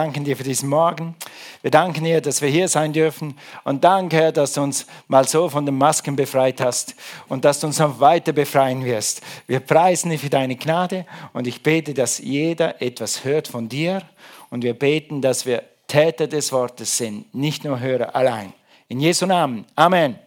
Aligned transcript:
danken 0.00 0.24
dir 0.24 0.34
für 0.34 0.44
diesen 0.44 0.70
Morgen. 0.70 1.14
Wir 1.60 1.70
danken 1.70 2.04
dir, 2.04 2.22
dass 2.22 2.40
wir 2.40 2.48
hier 2.48 2.68
sein 2.68 2.94
dürfen. 2.94 3.36
Und 3.64 3.84
danke, 3.84 4.16
Herr, 4.16 4.32
dass 4.32 4.54
du 4.54 4.62
uns 4.62 4.86
mal 5.08 5.28
so 5.28 5.50
von 5.50 5.66
den 5.66 5.76
Masken 5.76 6.16
befreit 6.16 6.58
hast 6.62 6.94
und 7.28 7.44
dass 7.44 7.60
du 7.60 7.66
uns 7.66 7.78
noch 7.78 8.00
weiter 8.00 8.32
befreien 8.32 8.82
wirst. 8.82 9.20
Wir 9.46 9.60
preisen 9.60 10.10
dich 10.10 10.22
für 10.22 10.30
deine 10.30 10.56
Gnade 10.56 11.04
und 11.34 11.46
ich 11.46 11.62
bete, 11.62 11.92
dass 11.92 12.16
jeder 12.16 12.80
etwas 12.80 13.24
hört 13.24 13.46
von 13.46 13.68
dir. 13.68 14.00
Und 14.48 14.64
wir 14.64 14.72
beten, 14.72 15.20
dass 15.20 15.44
wir 15.44 15.64
Täter 15.86 16.26
des 16.26 16.50
Wortes 16.50 16.96
sind, 16.96 17.34
nicht 17.34 17.64
nur 17.64 17.78
Hörer 17.78 18.16
allein. 18.16 18.54
In 18.88 19.00
Jesu 19.00 19.26
Namen. 19.26 19.66
Amen. 19.76 20.18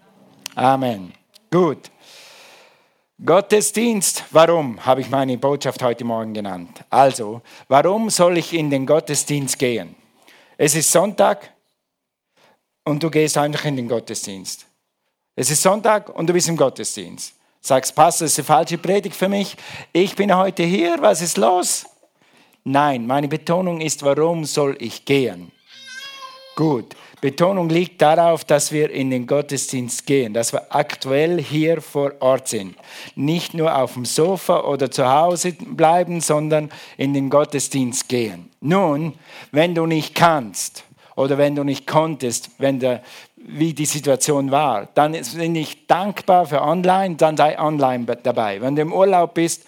Amen. 0.53 1.13
Gut. 1.49 1.92
Gottesdienst, 3.25 4.25
warum 4.31 4.85
habe 4.85 4.99
ich 4.99 5.09
meine 5.09 5.37
Botschaft 5.37 5.81
heute 5.81 6.03
Morgen 6.03 6.33
genannt? 6.33 6.83
Also, 6.89 7.41
warum 7.69 8.09
soll 8.09 8.37
ich 8.37 8.51
in 8.51 8.69
den 8.69 8.85
Gottesdienst 8.85 9.57
gehen? 9.57 9.95
Es 10.57 10.75
ist 10.75 10.91
Sonntag 10.91 11.53
und 12.83 13.01
du 13.01 13.09
gehst 13.09 13.37
einfach 13.37 13.63
in 13.63 13.77
den 13.77 13.87
Gottesdienst. 13.87 14.65
Es 15.37 15.49
ist 15.49 15.61
Sonntag 15.61 16.09
und 16.09 16.27
du 16.27 16.33
bist 16.33 16.49
im 16.49 16.57
Gottesdienst. 16.57 17.33
Sagst, 17.61 17.95
Pastor, 17.95 18.25
das 18.25 18.33
ist 18.33 18.39
eine 18.39 18.57
falsche 18.57 18.77
Predigt 18.77 19.15
für 19.15 19.29
mich. 19.29 19.55
Ich 19.93 20.17
bin 20.17 20.35
heute 20.35 20.63
hier, 20.63 20.97
was 20.99 21.21
ist 21.21 21.37
los? 21.37 21.85
Nein, 22.65 23.07
meine 23.07 23.29
Betonung 23.29 23.79
ist, 23.79 24.03
warum 24.03 24.43
soll 24.43 24.75
ich 24.79 25.05
gehen? 25.05 25.53
Gut, 26.57 26.93
Betonung 27.23 27.69
liegt 27.69 28.01
darauf, 28.01 28.43
dass 28.43 28.73
wir 28.73 28.91
in 28.91 29.09
den 29.09 29.25
Gottesdienst 29.25 30.05
gehen, 30.05 30.33
dass 30.33 30.51
wir 30.51 30.75
aktuell 30.75 31.41
hier 31.41 31.81
vor 31.81 32.11
Ort 32.19 32.49
sind. 32.49 32.75
Nicht 33.15 33.53
nur 33.53 33.73
auf 33.77 33.93
dem 33.93 34.03
Sofa 34.03 34.65
oder 34.65 34.91
zu 34.91 35.09
Hause 35.09 35.53
bleiben, 35.53 36.19
sondern 36.19 36.69
in 36.97 37.13
den 37.13 37.29
Gottesdienst 37.29 38.09
gehen. 38.09 38.51
Nun, 38.59 39.13
wenn 39.53 39.73
du 39.73 39.85
nicht 39.85 40.15
kannst 40.15 40.83
oder 41.15 41.37
wenn 41.37 41.55
du 41.55 41.63
nicht 41.63 41.87
konntest, 41.87 42.49
wenn 42.57 42.81
der, 42.81 43.01
wie 43.37 43.73
die 43.73 43.85
Situation 43.85 44.51
war, 44.51 44.89
dann 44.93 45.15
bin 45.37 45.55
ich 45.55 45.87
dankbar 45.87 46.45
für 46.45 46.61
online, 46.61 47.15
dann 47.15 47.37
sei 47.37 47.57
online 47.57 48.05
dabei. 48.21 48.59
Wenn 48.59 48.75
du 48.75 48.81
im 48.81 48.91
Urlaub 48.91 49.33
bist, 49.33 49.63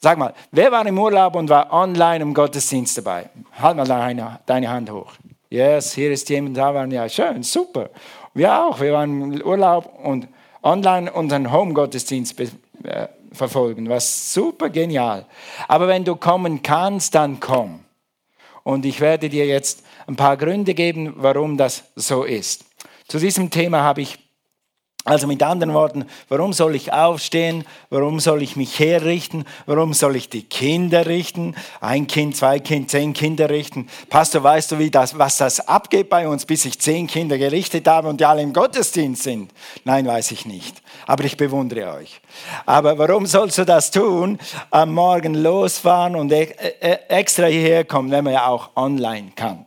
sag 0.00 0.18
mal, 0.18 0.34
wer 0.50 0.70
war 0.70 0.84
im 0.84 0.98
Urlaub 0.98 1.34
und 1.34 1.48
war 1.48 1.72
online 1.72 2.20
im 2.20 2.34
Gottesdienst 2.34 2.98
dabei? 2.98 3.30
Halt 3.58 3.78
mal 3.78 3.86
deine, 3.86 4.40
deine 4.44 4.68
Hand 4.68 4.90
hoch. 4.90 5.14
Yes, 5.52 5.94
hier 5.94 6.12
ist 6.12 6.28
jemand 6.28 6.56
da, 6.56 6.72
waren 6.72 6.92
ja 6.92 7.08
schön, 7.08 7.42
super. 7.42 7.90
Wir 8.34 8.56
auch, 8.56 8.80
wir 8.80 8.92
waren 8.92 9.32
im 9.32 9.42
Urlaub 9.42 9.98
und 10.04 10.28
online 10.62 11.12
unseren 11.12 11.50
Home-Gottesdienst 11.50 12.38
äh, 12.38 13.08
verfolgen, 13.32 13.88
was 13.88 14.32
super 14.32 14.70
genial. 14.70 15.26
Aber 15.66 15.88
wenn 15.88 16.04
du 16.04 16.14
kommen 16.14 16.62
kannst, 16.62 17.16
dann 17.16 17.40
komm. 17.40 17.80
Und 18.62 18.86
ich 18.86 19.00
werde 19.00 19.28
dir 19.28 19.44
jetzt 19.44 19.84
ein 20.06 20.14
paar 20.14 20.36
Gründe 20.36 20.72
geben, 20.72 21.14
warum 21.16 21.56
das 21.56 21.82
so 21.96 22.22
ist. 22.22 22.64
Zu 23.08 23.18
diesem 23.18 23.50
Thema 23.50 23.82
habe 23.82 24.02
ich 24.02 24.29
also 25.10 25.26
mit 25.26 25.42
anderen 25.42 25.74
Worten, 25.74 26.04
warum 26.28 26.52
soll 26.52 26.76
ich 26.76 26.92
aufstehen? 26.92 27.64
Warum 27.88 28.20
soll 28.20 28.42
ich 28.42 28.54
mich 28.54 28.78
herrichten? 28.78 29.44
Warum 29.66 29.92
soll 29.92 30.14
ich 30.14 30.28
die 30.28 30.44
Kinder 30.44 31.06
richten? 31.06 31.56
Ein 31.80 32.06
Kind, 32.06 32.36
zwei 32.36 32.60
Kinder, 32.60 32.86
zehn 32.86 33.12
Kinder 33.12 33.50
richten. 33.50 33.88
Pastor, 34.08 34.44
weißt 34.44 34.70
du, 34.70 34.78
wie 34.78 34.88
das, 34.88 35.18
was 35.18 35.38
das 35.38 35.66
abgeht 35.66 36.08
bei 36.10 36.28
uns, 36.28 36.46
bis 36.46 36.64
ich 36.64 36.78
zehn 36.78 37.08
Kinder 37.08 37.38
gerichtet 37.38 37.88
habe 37.88 38.08
und 38.08 38.20
die 38.20 38.24
alle 38.24 38.42
im 38.42 38.52
Gottesdienst 38.52 39.24
sind? 39.24 39.50
Nein, 39.82 40.06
weiß 40.06 40.30
ich 40.30 40.46
nicht. 40.46 40.80
Aber 41.08 41.24
ich 41.24 41.36
bewundere 41.36 41.92
euch. 41.92 42.20
Aber 42.64 42.96
warum 42.96 43.26
sollst 43.26 43.58
du 43.58 43.64
das 43.64 43.90
tun? 43.90 44.38
Am 44.70 44.94
Morgen 44.94 45.34
losfahren 45.34 46.14
und 46.14 46.30
e-, 46.30 46.54
e-, 46.80 46.98
extra 47.08 47.46
hierher 47.46 47.84
kommen, 47.84 48.12
wenn 48.12 48.22
man 48.22 48.34
ja 48.34 48.46
auch 48.46 48.70
online 48.76 49.32
kann? 49.34 49.66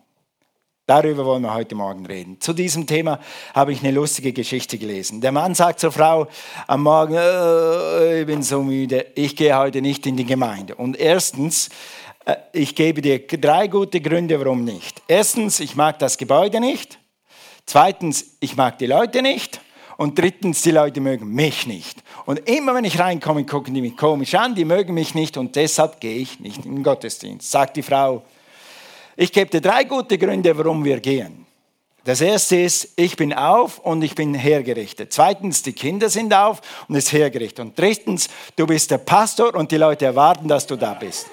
Darüber 0.86 1.23
wollen 1.23 1.44
wir 1.44 1.53
heute 1.53 1.76
Morgen 1.76 2.06
reden. 2.06 2.42
Zu 2.42 2.52
diesem 2.52 2.86
Thema 2.86 3.22
habe 3.53 3.72
ich 3.72 3.80
eine 3.80 3.92
lustige 3.92 4.34
Geschichte 4.34 4.78
gelesen. 4.78 5.22
Der 5.22 5.31
Mann 5.31 5.56
sagt 5.56 5.80
zur 5.80 5.94
Frau 5.94 6.28
am 6.67 6.84
Morgen, 6.84 7.16
äh, 7.16 8.20
ich 8.20 8.27
bin 8.27 8.44
so 8.44 8.61
müde, 8.61 9.05
ich 9.16 9.38
gehe 9.38 9.58
heute 9.58 9.82
nicht 9.82 10.05
in 10.05 10.17
die 10.17 10.26
Gemeinde. 10.26 10.76
Und 10.76 10.99
erstens, 10.99 11.70
äh, 12.26 12.36
ich 12.52 12.76
gebe 12.76 13.02
dir 13.02 13.26
drei 13.26 13.67
gute 13.67 14.02
Gründe, 14.02 14.38
warum 14.38 14.66
nicht. 14.66 15.02
Erstens, 15.08 15.61
ich 15.61 15.77
mag 15.77 15.99
das 15.99 16.17
Gebäude 16.17 16.60
nicht. 16.60 17.00
Zweitens, 17.65 18.36
ich 18.42 18.58
mag 18.58 18.77
die 18.77 18.88
Leute 18.88 19.21
nicht. 19.21 19.61
Und 19.95 20.20
drittens, 20.20 20.64
die 20.64 20.71
Leute 20.71 21.00
mögen 21.00 21.30
mich 21.30 21.65
nicht. 21.65 22.04
Und 22.26 22.50
immer 22.50 22.76
wenn 22.76 22.83
ich 22.83 23.00
reinkomme, 23.00 23.45
gucken 23.45 23.73
die 23.73 23.80
mich 23.80 23.95
komisch 23.95 24.36
an, 24.36 24.54
die 24.54 24.65
mögen 24.65 24.94
mich 24.94 25.15
nicht 25.15 25.38
und 25.38 25.55
deshalb 25.55 26.02
gehe 26.02 26.17
ich 26.17 26.42
nicht 26.42 26.65
in 26.65 26.76
den 26.76 26.83
Gottesdienst. 26.83 27.50
Sagt 27.50 27.77
die 27.77 27.83
Frau, 27.83 28.23
ich 29.16 29.32
gebe 29.32 29.50
dir 29.50 29.62
drei 29.62 29.84
gute 29.84 30.18
Gründe, 30.18 30.58
warum 30.58 30.84
wir 30.84 31.00
gehen. 31.00 31.46
Das 32.06 32.20
erste 32.20 32.58
ist, 32.58 32.90
ich 32.98 33.16
bin 33.16 33.34
auf 33.34 33.80
und 33.80 34.02
ich 34.02 34.14
bin 34.14 34.34
hergerichtet. 34.34 35.14
Zweitens, 35.14 35.64
die 35.64 35.72
Kinder 35.72 36.10
sind 36.10 36.34
auf 36.34 36.60
und 36.90 36.96
es 36.96 37.06
ist 37.06 37.14
hergerichtet. 37.14 37.66
Und 37.66 37.80
drittens, 37.80 38.28
du 38.58 38.68
bist 38.68 38.92
der 38.92 38.98
Pastor 38.98 39.56
und 39.56 39.72
die 39.72 39.78
Leute 39.78 40.06
erwarten, 40.06 40.50
dass 40.50 40.68
du 40.68 40.76
da 40.76 40.94
bist. 40.96 41.28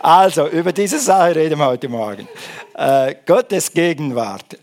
Also, 0.00 0.46
über 0.46 0.72
diese 0.72 1.00
Sache 1.00 1.34
reden 1.34 1.58
wir 1.58 1.66
heute 1.66 1.88
Morgen. 1.88 2.28
Äh, 2.74 3.16
Gottes 3.26 3.72
Gegenwart. 3.72 4.56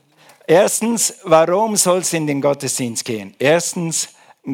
Erstens, 0.48 1.16
warum 1.24 1.76
soll 1.76 2.00
es 2.00 2.14
in 2.14 2.26
den 2.26 2.40
Gottesdienst 2.40 3.04
gehen? 3.04 3.36
Erstens, 3.38 4.10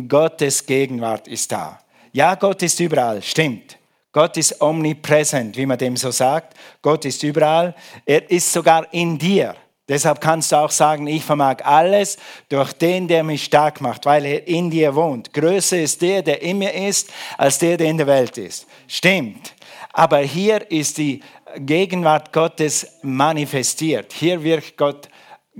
Gottes 0.07 0.65
Gegenwart 0.65 1.27
ist 1.27 1.51
da. 1.51 1.79
Ja, 2.13 2.35
Gott 2.35 2.61
ist 2.63 2.79
überall, 2.79 3.21
stimmt. 3.21 3.77
Gott 4.11 4.35
ist 4.35 4.61
omnipräsent, 4.61 5.55
wie 5.55 5.65
man 5.65 5.77
dem 5.77 5.95
so 5.95 6.11
sagt. 6.11 6.57
Gott 6.81 7.05
ist 7.05 7.23
überall. 7.23 7.73
Er 8.05 8.29
ist 8.29 8.51
sogar 8.51 8.93
in 8.93 9.17
dir. 9.17 9.55
Deshalb 9.87 10.19
kannst 10.19 10.51
du 10.51 10.57
auch 10.57 10.71
sagen, 10.71 11.07
ich 11.07 11.23
vermag 11.23 11.57
alles 11.63 12.17
durch 12.49 12.73
den, 12.73 13.07
der 13.07 13.23
mich 13.23 13.45
stark 13.45 13.81
macht, 13.81 14.05
weil 14.05 14.25
er 14.25 14.47
in 14.47 14.69
dir 14.69 14.95
wohnt. 14.95 15.33
Größer 15.33 15.79
ist 15.79 16.01
der, 16.01 16.21
der 16.21 16.41
in 16.41 16.57
mir 16.57 16.73
ist, 16.73 17.09
als 17.37 17.57
der, 17.59 17.77
der 17.77 17.87
in 17.87 17.97
der 17.97 18.07
Welt 18.07 18.37
ist. 18.37 18.67
Stimmt. 18.87 19.53
Aber 19.93 20.19
hier 20.19 20.69
ist 20.69 20.97
die 20.97 21.21
Gegenwart 21.57 22.31
Gottes 22.31 22.87
manifestiert. 23.01 24.13
Hier 24.13 24.43
wirkt 24.43 24.77
Gott 24.77 25.09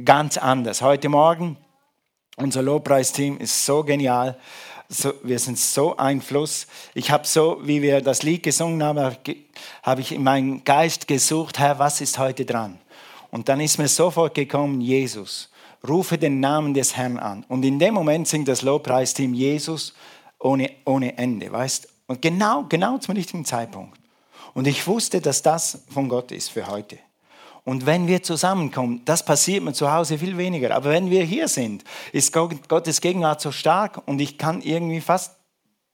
ganz 0.03 0.37
anders. 0.37 0.81
Heute 0.81 1.09
Morgen, 1.09 1.57
unser 2.37 2.61
Lobpreisteam 2.61 3.37
ist 3.37 3.65
so 3.65 3.83
genial 3.83 4.37
so, 4.93 5.13
wir 5.23 5.39
sind 5.39 5.57
so 5.57 5.95
ein 5.97 6.21
Fluss. 6.21 6.67
Ich 6.93 7.11
habe 7.11 7.25
so, 7.25 7.59
wie 7.63 7.81
wir 7.81 8.01
das 8.01 8.23
Lied 8.23 8.43
gesungen 8.43 8.83
haben, 8.83 9.15
habe 9.83 10.01
ich 10.01 10.11
in 10.11 10.23
meinem 10.23 10.63
Geist 10.63 11.07
gesucht, 11.07 11.59
Herr, 11.59 11.79
was 11.79 12.01
ist 12.01 12.19
heute 12.19 12.45
dran? 12.45 12.77
Und 13.31 13.47
dann 13.47 13.61
ist 13.61 13.77
mir 13.77 13.87
sofort 13.87 14.35
gekommen, 14.35 14.81
Jesus. 14.81 15.49
Rufe 15.87 16.17
den 16.17 16.39
Namen 16.39 16.73
des 16.73 16.95
Herrn 16.95 17.17
an. 17.17 17.45
Und 17.47 17.63
in 17.63 17.79
dem 17.79 17.93
Moment 17.93 18.27
singt 18.27 18.47
das 18.47 18.61
Lobpreisteam 18.61 19.33
Jesus 19.33 19.93
ohne, 20.37 20.69
ohne 20.85 21.17
Ende, 21.17 21.51
weißt? 21.51 21.87
Und 22.07 22.21
genau, 22.21 22.65
genau 22.67 22.97
zum 22.97 23.15
richtigen 23.15 23.45
Zeitpunkt. 23.45 23.97
Und 24.53 24.67
ich 24.67 24.85
wusste, 24.85 25.21
dass 25.21 25.41
das 25.41 25.83
von 25.89 26.09
Gott 26.09 26.31
ist 26.31 26.49
für 26.49 26.67
heute. 26.67 26.99
Und 27.63 27.85
wenn 27.85 28.07
wir 28.07 28.23
zusammenkommen, 28.23 29.01
das 29.05 29.23
passiert 29.23 29.63
mir 29.63 29.73
zu 29.73 29.91
Hause 29.91 30.17
viel 30.17 30.37
weniger. 30.37 30.75
Aber 30.75 30.89
wenn 30.89 31.09
wir 31.09 31.23
hier 31.23 31.47
sind, 31.47 31.83
ist 32.11 32.33
Gottes 32.33 33.01
Gegenwart 33.01 33.41
so 33.41 33.51
stark 33.51 34.01
und 34.07 34.19
ich 34.19 34.37
kann 34.37 34.61
irgendwie 34.61 35.01
fast 35.01 35.37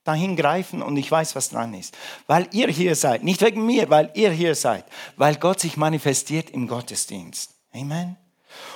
dahin 0.05 0.37
greifen 0.37 0.81
und 0.81 0.95
ich 0.95 1.11
weiß, 1.11 1.35
was 1.35 1.49
dran 1.49 1.73
ist. 1.73 1.97
Weil 2.25 2.47
ihr 2.53 2.69
hier 2.69 2.95
seid, 2.95 3.23
nicht 3.23 3.41
wegen 3.41 3.65
mir, 3.65 3.89
weil 3.89 4.09
ihr 4.13 4.31
hier 4.31 4.55
seid, 4.55 4.85
weil 5.17 5.35
Gott 5.35 5.59
sich 5.59 5.75
manifestiert 5.75 6.49
im 6.49 6.67
Gottesdienst. 6.67 7.51
Amen. 7.73 8.15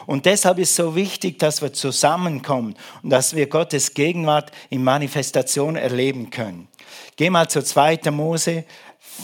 Und 0.06 0.26
deshalb 0.26 0.60
ist 0.60 0.76
so 0.76 0.96
wichtig, 0.96 1.40
dass 1.40 1.62
wir 1.62 1.72
zusammenkommen 1.72 2.76
und 3.02 3.10
dass 3.10 3.34
wir 3.34 3.48
Gottes 3.48 3.94
Gegenwart 3.94 4.52
in 4.70 4.84
Manifestation 4.84 5.78
erleben 5.78 6.30
können. 6.30 6.68
Geh 7.16 7.30
mal 7.30 7.48
zu 7.48 7.64
2. 7.64 8.12
Mose 8.12 8.66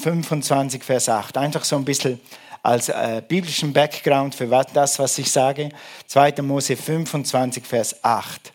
25, 0.02 0.84
Vers 0.84 1.10
8. 1.10 1.38
Einfach 1.38 1.66
so 1.66 1.76
ein 1.76 1.86
bisschen 1.86 2.22
als 2.68 2.90
äh, 2.90 3.22
biblischen 3.26 3.72
Background 3.72 4.36
für 4.36 4.48
das, 4.74 5.00
was 5.00 5.18
ich 5.18 5.32
sage. 5.32 5.70
2. 6.08 6.42
Mose 6.42 6.76
25, 6.76 7.66
Vers 7.66 8.04
8. 8.04 8.52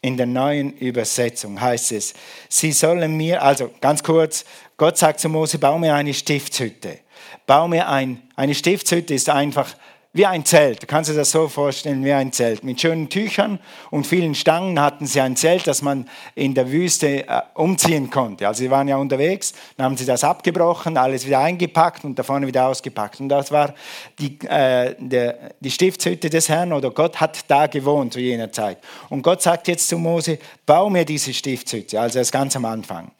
In 0.00 0.16
der 0.16 0.24
neuen 0.24 0.72
Übersetzung 0.78 1.60
heißt 1.60 1.92
es, 1.92 2.14
sie 2.48 2.72
sollen 2.72 3.18
mir, 3.18 3.42
also 3.42 3.70
ganz 3.82 4.02
kurz, 4.02 4.46
Gott 4.78 4.96
sagt 4.96 5.20
zu 5.20 5.28
Mose, 5.28 5.58
bau 5.58 5.78
mir 5.78 5.94
eine 5.94 6.14
Stiftshütte. 6.14 7.00
Bau 7.46 7.68
mir 7.68 7.86
ein, 7.86 8.22
eine 8.34 8.54
Stiftshütte 8.54 9.12
ist 9.12 9.28
einfach 9.28 9.74
wie 10.12 10.26
ein 10.26 10.44
Zelt. 10.44 10.82
Du 10.82 10.86
kannst 10.88 11.08
dir 11.08 11.14
das 11.14 11.30
so 11.30 11.46
vorstellen 11.46 12.04
wie 12.04 12.12
ein 12.12 12.32
Zelt. 12.32 12.64
Mit 12.64 12.80
schönen 12.80 13.08
Tüchern 13.08 13.60
und 13.90 14.08
vielen 14.08 14.34
Stangen 14.34 14.80
hatten 14.80 15.06
sie 15.06 15.20
ein 15.20 15.36
Zelt, 15.36 15.68
das 15.68 15.82
man 15.82 16.08
in 16.34 16.54
der 16.54 16.72
Wüste 16.72 17.28
äh, 17.28 17.42
umziehen 17.54 18.10
konnte. 18.10 18.48
Also 18.48 18.58
sie 18.58 18.70
waren 18.70 18.88
ja 18.88 18.96
unterwegs, 18.96 19.52
dann 19.76 19.86
haben 19.86 19.96
sie 19.96 20.06
das 20.06 20.24
abgebrochen, 20.24 20.96
alles 20.96 21.26
wieder 21.26 21.38
eingepackt 21.38 22.04
und 22.04 22.18
da 22.18 22.24
vorne 22.24 22.48
wieder 22.48 22.66
ausgepackt. 22.66 23.20
Und 23.20 23.28
das 23.28 23.52
war 23.52 23.72
die, 24.18 24.36
äh, 24.48 24.96
der, 24.98 25.52
die 25.60 25.70
Stiftshütte 25.70 26.28
des 26.28 26.48
Herrn 26.48 26.72
oder 26.72 26.90
Gott 26.90 27.20
hat 27.20 27.44
da 27.46 27.68
gewohnt 27.68 28.12
zu 28.12 28.18
jener 28.18 28.50
Zeit. 28.50 28.78
Und 29.10 29.22
Gott 29.22 29.42
sagt 29.42 29.68
jetzt 29.68 29.88
zu 29.88 29.96
Mose, 29.96 30.40
bau 30.66 30.90
mir 30.90 31.04
diese 31.04 31.32
Stiftshütte, 31.32 32.00
also 32.00 32.18
das 32.18 32.32
ganz 32.32 32.56
am 32.56 32.64
Anfang. 32.64 33.12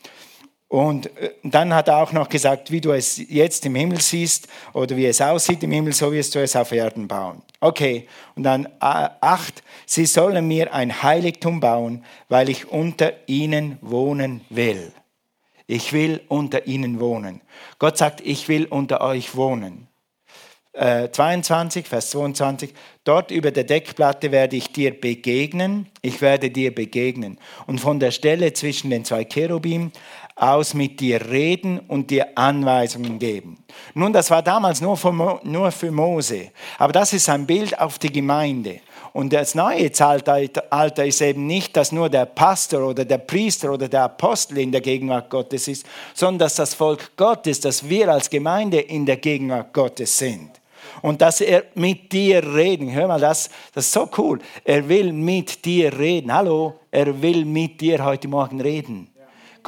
Und 0.70 1.06
äh, 1.16 1.32
dann 1.42 1.74
hat 1.74 1.88
er 1.88 1.96
auch 1.96 2.12
noch 2.12 2.28
gesagt, 2.28 2.70
wie 2.70 2.80
du 2.80 2.92
es 2.92 3.20
jetzt 3.28 3.66
im 3.66 3.74
Himmel 3.74 4.00
siehst 4.00 4.46
oder 4.72 4.96
wie 4.96 5.06
es 5.06 5.20
aussieht 5.20 5.64
im 5.64 5.72
Himmel, 5.72 5.92
so 5.92 6.12
wirst 6.12 6.36
du 6.36 6.38
es 6.38 6.54
auf 6.54 6.70
Erden 6.70 7.08
bauen. 7.08 7.42
Okay, 7.58 8.06
und 8.36 8.44
dann 8.44 8.66
äh, 8.66 8.68
acht, 8.78 9.64
sie 9.84 10.06
sollen 10.06 10.46
mir 10.46 10.72
ein 10.72 11.02
Heiligtum 11.02 11.58
bauen, 11.58 12.04
weil 12.28 12.48
ich 12.48 12.68
unter 12.68 13.12
ihnen 13.26 13.78
wohnen 13.80 14.42
will. 14.48 14.92
Ich 15.66 15.92
will 15.92 16.20
unter 16.28 16.64
ihnen 16.68 17.00
wohnen. 17.00 17.40
Gott 17.80 17.98
sagt, 17.98 18.20
ich 18.20 18.48
will 18.48 18.66
unter 18.66 19.00
euch 19.00 19.34
wohnen. 19.34 19.88
22, 20.72 21.84
äh, 21.84 21.88
Vers 21.88 22.10
22, 22.10 22.72
dort 23.02 23.32
über 23.32 23.50
der 23.50 23.64
Deckplatte 23.64 24.30
werde 24.30 24.54
ich 24.54 24.70
dir 24.70 24.98
begegnen, 24.98 25.86
ich 26.00 26.20
werde 26.20 26.50
dir 26.50 26.72
begegnen 26.72 27.38
und 27.66 27.80
von 27.80 27.98
der 27.98 28.12
Stelle 28.12 28.52
zwischen 28.52 28.90
den 28.90 29.04
zwei 29.04 29.24
Cherubim 29.24 29.90
aus 30.40 30.74
mit 30.74 31.00
dir 31.00 31.30
reden 31.30 31.78
und 31.80 32.10
dir 32.10 32.28
Anweisungen 32.34 33.18
geben. 33.18 33.58
Nun, 33.94 34.12
das 34.12 34.30
war 34.30 34.42
damals 34.42 34.80
nur 34.80 34.96
für, 34.96 35.40
nur 35.42 35.70
für 35.70 35.90
Mose, 35.90 36.50
aber 36.78 36.92
das 36.92 37.12
ist 37.12 37.28
ein 37.28 37.46
Bild 37.46 37.78
auf 37.78 37.98
die 37.98 38.12
Gemeinde. 38.12 38.80
Und 39.12 39.32
das 39.32 39.54
neue 39.54 39.90
Zeitalter 39.90 41.04
ist 41.04 41.20
eben 41.20 41.46
nicht, 41.46 41.76
dass 41.76 41.90
nur 41.90 42.08
der 42.08 42.26
Pastor 42.26 42.86
oder 42.86 43.04
der 43.04 43.18
Priester 43.18 43.72
oder 43.72 43.88
der 43.88 44.04
Apostel 44.04 44.58
in 44.58 44.70
der 44.70 44.80
Gegenwart 44.80 45.30
Gottes 45.30 45.66
ist, 45.66 45.84
sondern 46.14 46.38
dass 46.40 46.54
das 46.54 46.74
Volk 46.74 47.16
Gottes, 47.16 47.60
dass 47.60 47.88
wir 47.88 48.08
als 48.08 48.30
Gemeinde 48.30 48.80
in 48.80 49.04
der 49.06 49.16
Gegenwart 49.16 49.72
Gottes 49.72 50.16
sind 50.16 50.60
und 51.02 51.20
dass 51.20 51.40
er 51.40 51.64
mit 51.74 52.12
dir 52.12 52.42
reden. 52.54 52.92
Hör 52.92 53.08
mal, 53.08 53.20
das, 53.20 53.50
das 53.72 53.86
ist 53.86 53.92
so 53.92 54.08
cool. 54.18 54.38
Er 54.64 54.88
will 54.88 55.12
mit 55.12 55.64
dir 55.64 55.96
reden. 55.98 56.32
Hallo, 56.32 56.74
er 56.90 57.20
will 57.20 57.44
mit 57.44 57.80
dir 57.80 58.04
heute 58.04 58.28
Morgen 58.28 58.60
reden. 58.60 59.09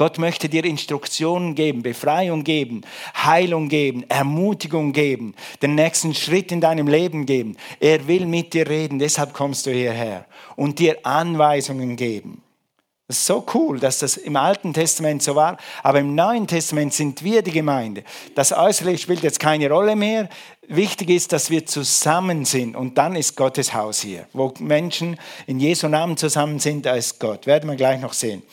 Gott 0.03 0.17
möchte 0.17 0.49
dir 0.49 0.65
Instruktionen 0.65 1.55
geben, 1.55 1.81
Befreiung 1.81 2.43
geben, 2.43 2.81
Heilung 3.15 3.69
geben, 3.69 4.03
Ermutigung 4.09 4.91
geben, 4.91 5.33
den 5.61 5.75
nächsten 5.75 6.13
Schritt 6.13 6.51
in 6.51 6.59
deinem 6.59 6.89
Leben 6.89 7.25
geben. 7.25 7.55
Er 7.79 8.05
will 8.05 8.25
mit 8.25 8.53
dir 8.53 8.67
reden, 8.67 8.99
deshalb 8.99 9.31
kommst 9.31 9.65
du 9.65 9.71
hierher 9.71 10.25
und 10.57 10.79
dir 10.79 10.97
Anweisungen 11.03 11.95
geben. 11.95 12.41
Das 13.07 13.19
ist 13.19 13.27
so 13.27 13.45
cool, 13.53 13.79
dass 13.79 13.99
das 13.99 14.17
im 14.17 14.35
Alten 14.35 14.73
Testament 14.73 15.23
so 15.23 15.35
war, 15.35 15.55
aber 15.83 15.99
im 15.99 16.15
Neuen 16.15 16.47
Testament 16.47 16.93
sind 16.93 17.23
wir 17.23 17.41
die 17.41 17.51
Gemeinde. 17.51 18.03
Das 18.35 18.51
Äußerliche 18.51 19.03
spielt 19.03 19.23
jetzt 19.23 19.39
keine 19.39 19.69
Rolle 19.69 19.95
mehr. 19.95 20.27
Wichtig 20.67 21.11
ist, 21.11 21.31
dass 21.31 21.49
wir 21.49 21.65
zusammen 21.65 22.43
sind 22.43 22.75
und 22.75 22.97
dann 22.97 23.15
ist 23.15 23.37
Gottes 23.37 23.73
Haus 23.73 24.01
hier. 24.01 24.27
Wo 24.33 24.53
Menschen 24.59 25.15
in 25.47 25.61
Jesu 25.61 25.87
Namen 25.87 26.17
zusammen 26.17 26.59
sind, 26.59 26.85
da 26.85 26.93
ist 26.93 27.21
Gott. 27.21 27.47
Werden 27.47 27.69
wir 27.69 27.77
gleich 27.77 28.01
noch 28.01 28.11
sehen. 28.11 28.43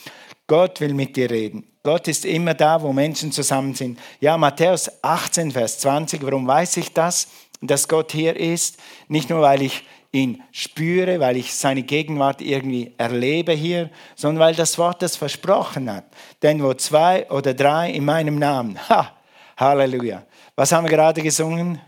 Gott 0.50 0.80
will 0.80 0.94
mit 0.94 1.14
dir 1.14 1.30
reden. 1.30 1.62
Gott 1.84 2.08
ist 2.08 2.24
immer 2.24 2.54
da, 2.54 2.82
wo 2.82 2.92
Menschen 2.92 3.30
zusammen 3.30 3.72
sind. 3.72 4.00
Ja, 4.18 4.36
Matthäus 4.36 4.90
18, 5.00 5.52
Vers 5.52 5.78
20, 5.78 6.24
warum 6.24 6.44
weiß 6.44 6.78
ich 6.78 6.92
das, 6.92 7.28
dass 7.62 7.86
Gott 7.86 8.10
hier 8.10 8.34
ist? 8.34 8.76
Nicht 9.06 9.30
nur, 9.30 9.42
weil 9.42 9.62
ich 9.62 9.84
ihn 10.10 10.42
spüre, 10.50 11.20
weil 11.20 11.36
ich 11.36 11.54
seine 11.54 11.84
Gegenwart 11.84 12.42
irgendwie 12.42 12.92
erlebe 12.98 13.52
hier, 13.52 13.90
sondern 14.16 14.40
weil 14.40 14.56
das 14.56 14.76
Wort 14.76 15.02
das 15.02 15.14
versprochen 15.14 15.88
hat. 15.88 16.06
Denn 16.42 16.60
wo 16.64 16.74
zwei 16.74 17.30
oder 17.30 17.54
drei 17.54 17.92
in 17.92 18.04
meinem 18.04 18.36
Namen, 18.36 18.76
ha, 18.88 19.16
Halleluja. 19.56 20.24
Was 20.56 20.72
haben 20.72 20.82
wir 20.82 20.90
gerade 20.90 21.22
gesungen? 21.22 21.80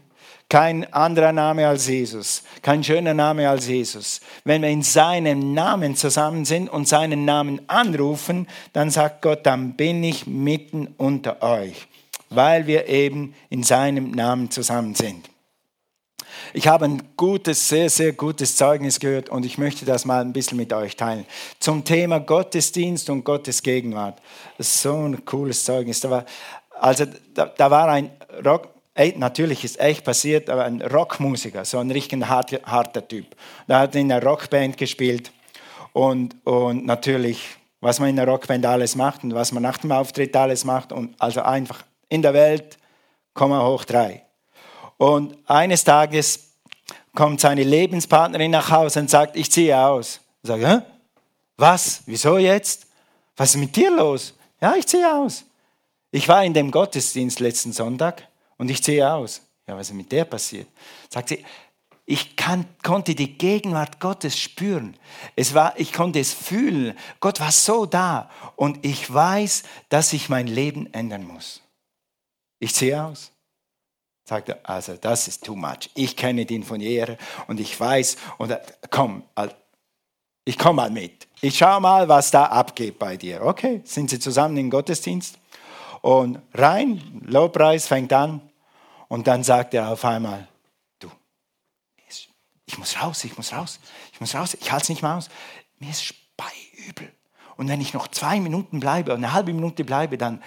Kein 0.52 0.92
anderer 0.92 1.32
Name 1.32 1.66
als 1.66 1.86
Jesus, 1.86 2.42
kein 2.60 2.84
schöner 2.84 3.14
Name 3.14 3.48
als 3.48 3.68
Jesus. 3.68 4.20
Wenn 4.44 4.60
wir 4.60 4.68
in 4.68 4.82
seinem 4.82 5.54
Namen 5.54 5.96
zusammen 5.96 6.44
sind 6.44 6.68
und 6.68 6.86
seinen 6.86 7.24
Namen 7.24 7.62
anrufen, 7.68 8.46
dann 8.74 8.90
sagt 8.90 9.22
Gott, 9.22 9.46
dann 9.46 9.76
bin 9.76 10.04
ich 10.04 10.26
mitten 10.26 10.88
unter 10.98 11.40
euch, 11.42 11.88
weil 12.28 12.66
wir 12.66 12.86
eben 12.86 13.34
in 13.48 13.62
seinem 13.62 14.10
Namen 14.10 14.50
zusammen 14.50 14.94
sind. 14.94 15.30
Ich 16.52 16.68
habe 16.68 16.84
ein 16.84 17.02
gutes, 17.16 17.70
sehr, 17.70 17.88
sehr 17.88 18.12
gutes 18.12 18.54
Zeugnis 18.54 19.00
gehört 19.00 19.30
und 19.30 19.46
ich 19.46 19.56
möchte 19.56 19.86
das 19.86 20.04
mal 20.04 20.20
ein 20.20 20.34
bisschen 20.34 20.58
mit 20.58 20.74
euch 20.74 20.96
teilen. 20.96 21.24
Zum 21.60 21.82
Thema 21.82 22.20
Gottesdienst 22.20 23.08
und 23.08 23.24
Gottes 23.24 23.62
Gegenwart. 23.62 24.20
So 24.58 24.96
ein 24.96 25.24
cooles 25.24 25.64
Zeugnis. 25.64 26.00
Da 26.00 26.10
war, 26.10 26.26
also 26.78 27.06
da, 27.32 27.46
da 27.46 27.70
war 27.70 27.88
ein 27.88 28.10
Rock, 28.44 28.71
natürlich 29.16 29.64
ist 29.64 29.80
echt 29.80 30.04
passiert, 30.04 30.50
aber 30.50 30.64
ein 30.64 30.82
Rockmusiker, 30.82 31.64
so 31.64 31.78
ein 31.78 31.90
richtig 31.90 32.26
harter, 32.26 32.60
harter 32.64 33.06
Typ. 33.06 33.26
Da 33.66 33.80
hat 33.80 33.94
in 33.94 34.12
einer 34.12 34.22
Rockband 34.22 34.76
gespielt 34.76 35.32
und, 35.92 36.36
und 36.46 36.84
natürlich, 36.84 37.42
was 37.80 38.00
man 38.00 38.10
in 38.10 38.20
einer 38.20 38.30
Rockband 38.30 38.64
alles 38.66 38.94
macht 38.94 39.24
und 39.24 39.34
was 39.34 39.52
man 39.52 39.62
nach 39.62 39.78
dem 39.78 39.92
Auftritt 39.92 40.36
alles 40.36 40.64
macht 40.64 40.92
und 40.92 41.14
also 41.20 41.42
einfach 41.42 41.84
in 42.08 42.22
der 42.22 42.34
Welt, 42.34 42.76
Komma 43.34 43.66
hoch 43.66 43.84
drei. 43.84 44.22
Und 44.98 45.38
eines 45.46 45.84
Tages 45.84 46.50
kommt 47.14 47.40
seine 47.40 47.64
Lebenspartnerin 47.64 48.50
nach 48.50 48.70
Hause 48.70 49.00
und 49.00 49.10
sagt, 49.10 49.36
ich 49.36 49.50
ziehe 49.50 49.78
aus. 49.78 50.20
Ich 50.42 50.48
sage, 50.48 50.68
Hä? 50.68 50.78
was? 51.56 52.02
Wieso 52.06 52.36
jetzt? 52.36 52.86
Was 53.36 53.54
ist 53.54 53.60
mit 53.60 53.74
dir 53.74 53.90
los? 53.90 54.34
Ja, 54.60 54.74
ich 54.74 54.86
ziehe 54.86 55.10
aus. 55.12 55.44
Ich 56.10 56.28
war 56.28 56.44
in 56.44 56.52
dem 56.52 56.70
Gottesdienst 56.70 57.40
letzten 57.40 57.72
Sonntag 57.72 58.28
und 58.62 58.70
ich 58.70 58.80
ziehe 58.80 59.12
aus. 59.12 59.42
Ja, 59.66 59.76
was 59.76 59.88
ist 59.88 59.96
mit 59.96 60.12
der 60.12 60.24
passiert? 60.24 60.68
Sagt 61.10 61.30
sie, 61.30 61.44
ich 62.06 62.36
kann, 62.36 62.64
konnte 62.84 63.16
die 63.16 63.36
Gegenwart 63.36 63.98
Gottes 63.98 64.38
spüren. 64.38 64.96
Es 65.34 65.52
war, 65.52 65.76
ich 65.80 65.92
konnte 65.92 66.20
es 66.20 66.32
fühlen. 66.32 66.96
Gott 67.18 67.40
war 67.40 67.50
so 67.50 67.86
da. 67.86 68.30
Und 68.54 68.86
ich 68.86 69.12
weiß, 69.12 69.64
dass 69.88 70.12
ich 70.12 70.28
mein 70.28 70.46
Leben 70.46 70.86
ändern 70.94 71.26
muss. 71.26 71.60
Ich 72.60 72.72
ziehe 72.72 73.02
aus. 73.02 73.32
Sagt 74.28 74.50
er, 74.50 74.60
also 74.62 74.94
das 74.94 75.26
ist 75.26 75.42
too 75.42 75.56
much. 75.56 75.90
Ich 75.96 76.16
kenne 76.16 76.46
den 76.46 76.62
von 76.62 76.80
jeher 76.80 77.18
und 77.48 77.58
ich 77.58 77.80
weiß, 77.80 78.16
und 78.38 78.56
komm, 78.90 79.24
ich 80.44 80.56
komme 80.56 80.76
mal 80.76 80.90
mit. 80.90 81.26
Ich 81.40 81.58
schaue 81.58 81.80
mal, 81.80 82.08
was 82.08 82.30
da 82.30 82.44
abgeht 82.44 83.00
bei 83.00 83.16
dir. 83.16 83.44
Okay, 83.44 83.80
sind 83.82 84.08
sie 84.08 84.20
zusammen 84.20 84.56
im 84.56 84.70
Gottesdienst? 84.70 85.40
Und 86.00 86.40
rein, 86.54 87.22
Lobpreis 87.24 87.88
fängt 87.88 88.12
an. 88.12 88.40
Und 89.12 89.26
dann 89.26 89.44
sagt 89.44 89.74
er 89.74 89.90
auf 89.90 90.06
einmal, 90.06 90.48
du, 90.98 91.10
ich 92.64 92.78
muss 92.78 92.98
raus, 92.98 93.24
ich 93.24 93.36
muss 93.36 93.52
raus, 93.52 93.78
ich 94.10 94.20
muss 94.20 94.34
raus, 94.34 94.56
ich 94.58 94.72
halte 94.72 94.84
es 94.84 94.88
nicht 94.88 95.02
mehr 95.02 95.14
aus. 95.14 95.28
Mir 95.80 95.90
ist 95.90 96.02
speiübel. 96.02 97.12
Und 97.58 97.68
wenn 97.68 97.82
ich 97.82 97.92
noch 97.92 98.08
zwei 98.08 98.40
Minuten 98.40 98.80
bleibe, 98.80 99.12
eine 99.12 99.34
halbe 99.34 99.52
Minute 99.52 99.84
bleibe, 99.84 100.16
dann 100.16 100.42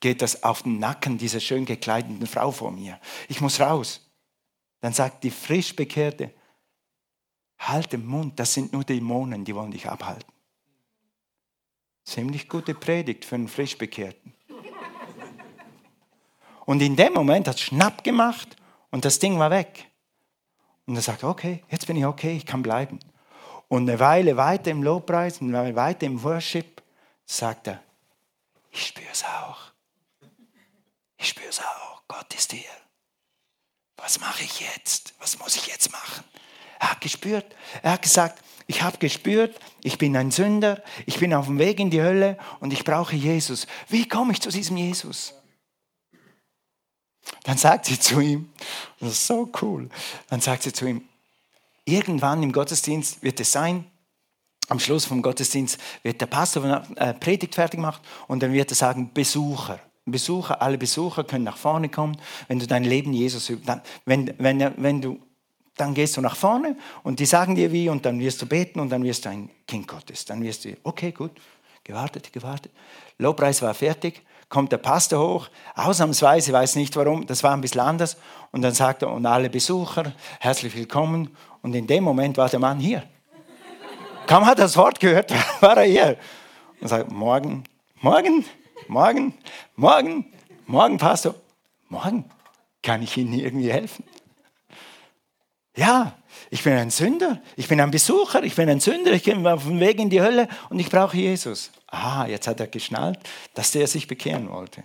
geht 0.00 0.22
das 0.22 0.42
auf 0.42 0.62
den 0.62 0.78
Nacken 0.78 1.18
dieser 1.18 1.38
schön 1.38 1.66
gekleideten 1.66 2.26
Frau 2.26 2.50
vor 2.50 2.70
mir. 2.70 2.98
Ich 3.28 3.42
muss 3.42 3.60
raus. 3.60 4.10
Dann 4.80 4.94
sagt 4.94 5.22
die 5.22 5.30
frisch 5.30 5.76
bekehrte, 5.76 6.32
halt 7.58 7.92
den 7.92 8.06
Mund, 8.06 8.40
das 8.40 8.54
sind 8.54 8.72
nur 8.72 8.84
Dämonen, 8.84 9.44
die 9.44 9.54
wollen 9.54 9.72
dich 9.72 9.86
abhalten. 9.86 10.32
Ziemlich 12.04 12.48
gute 12.48 12.74
Predigt 12.74 13.26
für 13.26 13.34
einen 13.34 13.48
frisch 13.48 13.76
bekehrten. 13.76 14.32
Und 16.70 16.80
in 16.82 16.94
dem 16.94 17.14
Moment 17.14 17.48
hat 17.48 17.56
es 17.56 17.62
schnapp 17.62 18.04
gemacht 18.04 18.56
und 18.92 19.04
das 19.04 19.18
Ding 19.18 19.40
war 19.40 19.50
weg. 19.50 19.90
Und 20.86 20.94
er 20.94 21.02
sagt, 21.02 21.24
okay, 21.24 21.64
jetzt 21.68 21.88
bin 21.88 21.96
ich 21.96 22.06
okay, 22.06 22.36
ich 22.36 22.46
kann 22.46 22.62
bleiben. 22.62 23.00
Und 23.66 23.90
eine 23.90 23.98
Weile 23.98 24.36
weiter 24.36 24.70
im 24.70 24.84
Lobpreis, 24.84 25.40
eine 25.40 25.52
Weile 25.52 25.74
weiter 25.74 26.06
im 26.06 26.22
Worship, 26.22 26.80
sagt 27.26 27.66
er, 27.66 27.82
ich 28.70 28.86
spüre 28.86 29.08
es 29.10 29.24
auch. 29.24 29.72
Ich 31.18 31.30
spüre 31.30 31.48
es 31.48 31.58
auch, 31.58 32.02
Gott 32.06 32.32
ist 32.34 32.52
hier. 32.52 32.62
Was 33.96 34.20
mache 34.20 34.44
ich 34.44 34.60
jetzt? 34.60 35.14
Was 35.18 35.40
muss 35.40 35.56
ich 35.56 35.66
jetzt 35.66 35.90
machen? 35.90 36.22
Er 36.78 36.92
hat 36.92 37.00
gespürt, 37.00 37.46
er 37.82 37.94
hat 37.94 38.02
gesagt, 38.02 38.44
ich 38.68 38.82
habe 38.82 38.98
gespürt, 38.98 39.58
ich 39.82 39.98
bin 39.98 40.16
ein 40.16 40.30
Sünder, 40.30 40.84
ich 41.04 41.18
bin 41.18 41.34
auf 41.34 41.46
dem 41.46 41.58
Weg 41.58 41.80
in 41.80 41.90
die 41.90 42.00
Hölle 42.00 42.38
und 42.60 42.72
ich 42.72 42.84
brauche 42.84 43.16
Jesus. 43.16 43.66
Wie 43.88 44.06
komme 44.06 44.34
ich 44.34 44.40
zu 44.40 44.50
diesem 44.50 44.76
Jesus? 44.76 45.34
Dann 47.44 47.56
sagt 47.56 47.86
sie 47.86 47.98
zu 47.98 48.20
ihm, 48.20 48.50
das 48.98 49.12
ist 49.12 49.26
so 49.26 49.50
cool, 49.62 49.88
dann 50.28 50.40
sagt 50.40 50.62
sie 50.62 50.72
zu 50.72 50.86
ihm, 50.86 51.04
irgendwann 51.84 52.42
im 52.42 52.52
Gottesdienst 52.52 53.22
wird 53.22 53.40
es 53.40 53.52
sein, 53.52 53.86
am 54.68 54.78
Schluss 54.78 55.04
vom 55.04 55.20
Gottesdienst 55.20 55.78
wird 56.02 56.20
der 56.20 56.26
Pastor 56.26 56.64
eine 56.64 56.96
äh, 56.96 57.12
Predigt 57.12 57.56
fertig 57.56 57.78
gemacht 57.78 58.00
und 58.28 58.42
dann 58.42 58.52
wird 58.52 58.70
er 58.70 58.76
sagen, 58.76 59.10
Besucher. 59.12 59.80
Besucher, 60.06 60.62
alle 60.62 60.78
Besucher 60.78 61.24
können 61.24 61.44
nach 61.44 61.56
vorne 61.56 61.88
kommen, 61.88 62.16
wenn 62.48 62.58
du 62.58 62.66
dein 62.66 62.84
Leben 62.84 63.12
Jesus, 63.12 63.52
dann, 63.64 63.82
wenn, 64.04 64.32
wenn, 64.38 64.72
wenn 64.76 65.00
du, 65.00 65.20
dann 65.76 65.94
gehst 65.94 66.16
du 66.16 66.20
nach 66.20 66.36
vorne 66.36 66.76
und 67.02 67.20
die 67.20 67.26
sagen 67.26 67.54
dir 67.54 67.72
wie 67.72 67.88
und 67.88 68.04
dann 68.06 68.18
wirst 68.18 68.40
du 68.42 68.46
beten 68.46 68.80
und 68.80 68.90
dann 68.90 69.04
wirst 69.04 69.24
du 69.24 69.30
ein 69.30 69.50
Kind 69.66 69.86
Gottes. 69.86 70.24
Dann 70.24 70.42
wirst 70.42 70.64
du, 70.64 70.76
okay, 70.84 71.12
gut, 71.12 71.32
gewartet, 71.84 72.32
gewartet. 72.32 72.72
Lobpreis 73.18 73.62
war 73.62 73.74
fertig, 73.74 74.22
kommt 74.50 74.72
der 74.72 74.78
Pastor 74.78 75.26
hoch, 75.26 75.48
ausnahmsweise, 75.74 76.52
weiß 76.52 76.76
nicht 76.76 76.94
warum, 76.96 77.26
das 77.26 77.42
war 77.42 77.52
ein 77.52 77.62
bisschen 77.62 77.80
anders 77.80 78.18
und 78.52 78.60
dann 78.60 78.74
sagt 78.74 79.00
er, 79.00 79.10
und 79.10 79.24
alle 79.24 79.48
Besucher, 79.48 80.12
herzlich 80.40 80.76
willkommen 80.76 81.34
und 81.62 81.74
in 81.74 81.86
dem 81.86 82.04
Moment 82.04 82.36
war 82.36 82.50
der 82.50 82.58
Mann 82.58 82.78
hier. 82.78 83.04
Kaum 84.26 84.44
hat 84.44 84.58
er 84.58 84.66
das 84.66 84.76
Wort 84.76 85.00
gehört, 85.00 85.32
war 85.62 85.78
er 85.78 85.84
hier 85.84 86.16
und 86.82 86.88
sagt, 86.88 87.10
morgen, 87.10 87.64
morgen, 88.02 88.44
Morgen, 88.88 89.34
morgen, 89.76 90.26
morgen, 90.66 90.98
Pastor. 90.98 91.36
Morgen, 91.88 92.24
kann 92.82 93.02
ich 93.02 93.16
Ihnen 93.16 93.32
irgendwie 93.34 93.72
helfen? 93.72 94.04
Ja, 95.76 96.16
ich 96.48 96.64
bin 96.64 96.72
ein 96.72 96.90
Sünder, 96.90 97.42
ich 97.56 97.68
bin 97.68 97.80
ein 97.80 97.90
Besucher, 97.90 98.42
ich 98.42 98.54
bin 98.54 98.68
ein 98.68 98.80
Sünder, 98.80 99.12
ich 99.12 99.24
bin 99.24 99.46
auf 99.46 99.64
dem 99.64 99.80
Weg 99.80 99.98
in 99.98 100.10
die 100.10 100.20
Hölle 100.20 100.48
und 100.70 100.78
ich 100.78 100.88
brauche 100.88 101.16
Jesus. 101.16 101.70
Ah, 101.88 102.26
jetzt 102.26 102.46
hat 102.46 102.60
er 102.60 102.66
geschnallt, 102.66 103.18
dass 103.54 103.72
der 103.72 103.86
sich 103.86 104.06
bekehren 104.06 104.48
wollte. 104.48 104.82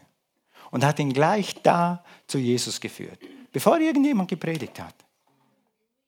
Und 0.72 0.84
hat 0.84 1.00
ihn 1.00 1.14
gleich 1.14 1.56
da 1.64 2.04
zu 2.28 2.38
Jesus 2.38 2.82
geführt, 2.82 3.20
bevor 3.52 3.80
irgendjemand 3.80 4.30
gepredigt 4.30 4.80
hat. 4.80 4.96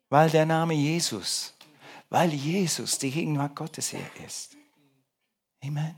Weil 0.10 0.30
der 0.30 0.46
Name 0.46 0.74
Jesus, 0.74 1.54
weil 2.10 2.34
Jesus 2.34 2.98
die 2.98 3.12
Gegenwart 3.12 3.56
Gottes 3.56 3.90
hier 3.90 4.10
ist. 4.26 4.58
Amen. 5.64 5.96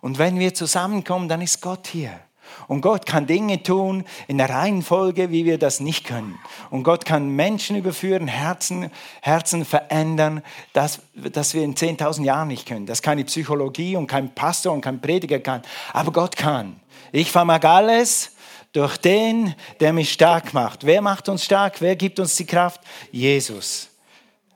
Und 0.00 0.18
wenn 0.18 0.38
wir 0.38 0.54
zusammenkommen, 0.54 1.28
dann 1.28 1.40
ist 1.40 1.60
Gott 1.60 1.86
hier. 1.86 2.20
Und 2.68 2.80
Gott 2.80 3.06
kann 3.06 3.26
Dinge 3.26 3.62
tun 3.62 4.04
in 4.26 4.38
der 4.38 4.50
Reihenfolge, 4.50 5.30
wie 5.30 5.44
wir 5.44 5.58
das 5.58 5.80
nicht 5.80 6.04
können. 6.04 6.38
Und 6.70 6.82
Gott 6.82 7.04
kann 7.04 7.30
Menschen 7.30 7.76
überführen, 7.76 8.26
Herzen, 8.26 8.90
Herzen 9.20 9.64
verändern, 9.64 10.42
das, 10.72 11.00
das 11.14 11.54
wir 11.54 11.62
in 11.62 11.74
10.000 11.74 12.24
Jahren 12.24 12.48
nicht 12.48 12.66
können. 12.66 12.86
Das 12.86 13.02
keine 13.02 13.24
Psychologie 13.24 13.96
und 13.96 14.06
kein 14.06 14.34
Pastor 14.34 14.72
und 14.72 14.80
kein 14.80 15.00
Prediger 15.00 15.40
kann. 15.40 15.62
Aber 15.92 16.12
Gott 16.12 16.36
kann. 16.36 16.80
Ich 17.12 17.30
vermag 17.30 17.64
alles 17.64 18.32
durch 18.72 18.96
den, 18.96 19.54
der 19.80 19.92
mich 19.92 20.12
stark 20.12 20.52
macht. 20.52 20.84
Wer 20.84 21.00
macht 21.00 21.28
uns 21.28 21.44
stark? 21.44 21.80
Wer 21.80 21.96
gibt 21.96 22.18
uns 22.18 22.34
die 22.36 22.44
Kraft? 22.44 22.80
Jesus. 23.12 23.88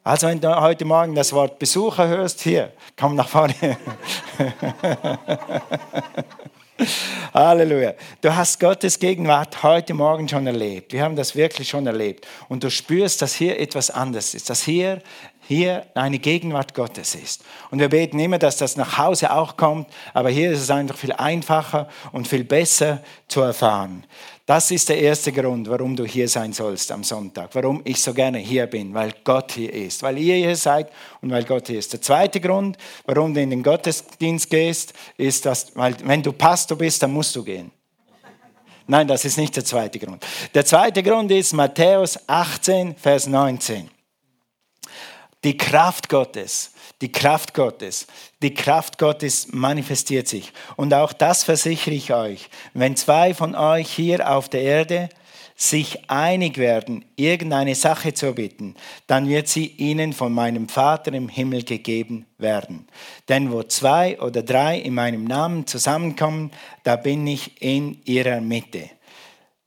Also 0.02 0.26
wenn 0.26 0.40
du 0.40 0.61
heute 0.61 0.85
Morgen 0.85 1.14
das 1.14 1.33
Wort 1.33 1.59
Besucher 1.59 2.09
hörst, 2.09 2.40
hier, 2.40 2.73
komm 2.97 3.14
nach 3.14 3.28
vorne. 3.28 3.54
Halleluja. 7.35 7.94
Du 8.20 8.35
hast 8.35 8.61
Gottes 8.61 8.99
Gegenwart 8.99 9.62
heute 9.62 9.94
Morgen 9.94 10.28
schon 10.28 10.47
erlebt. 10.47 10.92
Wir 10.92 11.02
haben 11.02 11.16
das 11.16 11.35
wirklich 11.35 11.68
schon 11.68 11.87
erlebt. 11.87 12.26
Und 12.49 12.62
du 12.64 12.70
spürst, 12.70 13.20
dass 13.23 13.35
hier 13.35 13.58
etwas 13.58 13.90
anderes 13.90 14.35
ist, 14.35 14.49
dass 14.50 14.62
hier, 14.62 15.02
hier 15.49 15.87
eine 15.95 16.19
Gegenwart 16.19 16.75
Gottes 16.75 17.14
ist. 17.14 17.43
Und 17.71 17.78
wir 17.78 17.88
beten 17.88 18.19
immer, 18.19 18.38
dass 18.38 18.59
das 18.59 18.76
nach 18.76 18.99
Hause 18.99 19.33
auch 19.33 19.57
kommt, 19.57 19.88
aber 20.12 20.28
hier 20.28 20.52
ist 20.52 20.61
es 20.61 20.71
einfach 20.71 20.99
viel 20.99 21.12
einfacher 21.12 21.88
und 22.12 22.28
viel 22.28 22.45
besser 22.45 23.00
zu 23.28 23.40
erfahren. 23.40 24.05
Das 24.45 24.71
ist 24.71 24.90
der 24.90 24.99
erste 25.00 25.33
Grund, 25.33 25.67
warum 25.71 25.97
du 25.97 26.05
hier 26.05 26.28
sein 26.28 26.52
sollst 26.52 26.93
am 26.93 27.02
Sonntag, 27.02 27.49
warum 27.55 27.81
ich 27.85 28.02
so 28.02 28.12
gerne 28.12 28.37
hier 28.37 28.67
bin, 28.67 28.93
weil 28.93 29.14
Gott 29.25 29.52
hier 29.52 29.73
ist, 29.73 30.02
weil 30.02 30.19
ihr 30.19 30.37
hier 30.37 30.55
seid 30.55 30.90
und 31.23 31.31
weil 31.31 31.45
Gott 31.45 31.69
hier 31.69 31.78
ist. 31.78 31.95
Der 31.95 32.02
zweite 32.02 32.40
Grund, 32.40 32.76
warum 33.07 33.33
du 33.33 33.40
in 33.40 33.49
den 33.49 33.62
Gottesdienst 33.62 34.50
gehst, 34.50 34.93
ist, 35.17 35.47
dass, 35.47 35.75
weil 35.75 35.97
wenn 36.05 36.23
du 36.23 36.33
Pastor 36.33 36.76
bist, 36.76 37.02
dann 37.02 37.12
musst 37.12 37.35
du 37.35 37.43
gehen. 37.43 37.71
Nein, 38.87 39.09
das 39.09 39.25
ist 39.25 39.38
nicht 39.38 39.57
der 39.57 39.64
zweite 39.64 39.99
Grund. 39.99 40.23
Der 40.52 40.67
zweite 40.67 41.02
Grund 41.02 41.31
ist 41.31 41.55
Matthäus 41.55 42.19
18, 42.26 42.97
Vers 42.97 43.26
19. 43.26 43.88
Die 45.49 45.57
Kraft 45.57 46.09
Gottes 46.11 46.73
die 47.00 47.12
Kraft 47.12 47.55
Gottes. 47.55 48.07
Die 48.43 48.55
Kraft 48.55 48.99
Gottes 48.99 49.49
manifestiert 49.52 50.26
sich. 50.26 50.52
Und 50.76 50.93
auch 50.93 51.12
das 51.12 51.45
versichere 51.45 51.95
ich 51.95 52.12
euch. 52.12 52.49
Wenn 52.75 52.97
zwei 52.97 53.35
von 53.35 53.55
euch 53.55 53.90
hier 53.90 54.28
auf 54.31 54.49
der 54.49 54.62
Erde 54.62 55.09
sich 55.55 56.09
einig 56.09 56.57
werden, 56.57 57.05
irgendeine 57.17 57.75
Sache 57.75 58.14
zu 58.14 58.33
bitten, 58.33 58.76
dann 59.09 59.28
wird 59.28 59.49
sie 59.49 59.67
ihnen 59.67 60.12
von 60.12 60.33
meinem 60.33 60.69
Vater 60.69 61.12
im 61.12 61.28
Himmel 61.28 61.64
gegeben 61.64 62.26
werden. 62.38 62.87
Denn 63.28 63.50
wo 63.50 63.64
zwei 63.64 64.21
oder 64.21 64.43
drei 64.43 64.78
in 64.78 64.95
meinem 64.95 65.25
Namen 65.25 65.67
zusammenkommen, 65.67 66.52
da 66.85 66.97
bin 66.97 67.26
ich 67.26 67.61
in 67.61 68.00
ihrer 68.05 68.40
Mitte. 68.40 68.90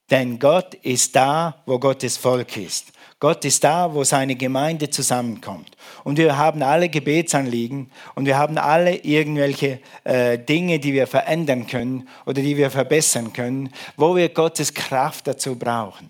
Denn 0.10 0.40
Gott 0.40 0.74
ist 0.76 1.16
da, 1.16 1.62
wo 1.66 1.80
Gottes 1.80 2.18
Volk 2.18 2.58
ist. 2.58 2.91
Gott 3.22 3.46
ist 3.46 3.64
da, 3.64 3.94
wo 3.94 4.04
seine 4.04 4.36
Gemeinde 4.36 4.90
zusammenkommt. 4.90 5.78
Und 6.04 6.18
wir 6.18 6.40
haben 6.40 6.64
alle 6.64 6.90
Gebetsanliegen 6.90 7.92
und 8.16 8.26
wir 8.26 8.36
haben 8.36 8.58
alle 8.58 8.96
irgendwelche 8.96 9.80
äh, 10.04 10.40
Dinge, 10.40 10.80
die 10.80 10.92
wir 10.94 11.06
verändern 11.06 11.68
können 11.68 12.10
oder 12.26 12.42
die 12.42 12.58
wir 12.58 12.72
verbessern 12.72 13.32
können, 13.32 13.70
wo 13.96 14.16
wir 14.16 14.28
Gottes 14.30 14.74
Kraft 14.74 15.28
dazu 15.28 15.56
brauchen. 15.56 16.10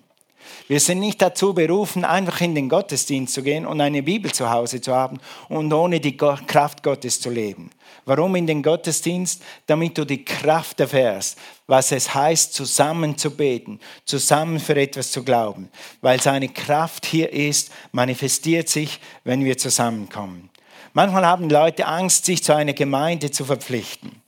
Wir 0.68 0.80
sind 0.80 1.00
nicht 1.00 1.20
dazu 1.20 1.54
berufen, 1.54 2.04
einfach 2.04 2.40
in 2.40 2.54
den 2.54 2.68
Gottesdienst 2.68 3.34
zu 3.34 3.42
gehen 3.42 3.66
und 3.66 3.80
eine 3.80 4.02
Bibel 4.02 4.32
zu 4.32 4.50
Hause 4.50 4.80
zu 4.80 4.94
haben 4.94 5.18
und 5.48 5.72
ohne 5.72 6.00
die 6.00 6.16
Kraft 6.16 6.82
Gottes 6.82 7.20
zu 7.20 7.30
leben. 7.30 7.70
Warum 8.04 8.34
in 8.36 8.46
den 8.46 8.62
Gottesdienst? 8.62 9.42
Damit 9.66 9.96
du 9.96 10.04
die 10.04 10.24
Kraft 10.24 10.80
erfährst, 10.80 11.38
was 11.66 11.92
es 11.92 12.14
heißt, 12.14 12.54
zusammen 12.54 13.16
zu 13.16 13.30
beten, 13.36 13.78
zusammen 14.04 14.58
für 14.58 14.76
etwas 14.76 15.12
zu 15.12 15.22
glauben. 15.22 15.68
Weil 16.00 16.20
seine 16.20 16.48
Kraft 16.48 17.06
hier 17.06 17.32
ist, 17.32 17.70
manifestiert 17.92 18.68
sich, 18.68 18.98
wenn 19.24 19.44
wir 19.44 19.56
zusammenkommen. 19.58 20.50
Manchmal 20.94 21.26
haben 21.26 21.48
Leute 21.48 21.86
Angst, 21.86 22.26
sich 22.26 22.42
zu 22.42 22.54
einer 22.54 22.74
Gemeinde 22.74 23.30
zu 23.30 23.44
verpflichten, 23.44 24.20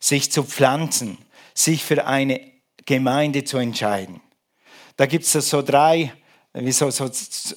sich 0.00 0.32
zu 0.32 0.44
pflanzen, 0.44 1.18
sich 1.54 1.84
für 1.84 2.06
eine 2.06 2.40
Gemeinde 2.86 3.44
zu 3.44 3.58
entscheiden. 3.58 4.20
Da 4.98 5.06
gibt 5.06 5.24
es 5.24 5.32
so 5.48 5.62
drei, 5.62 6.12
wie 6.54 6.72
so, 6.72 6.90
so, 6.90 7.08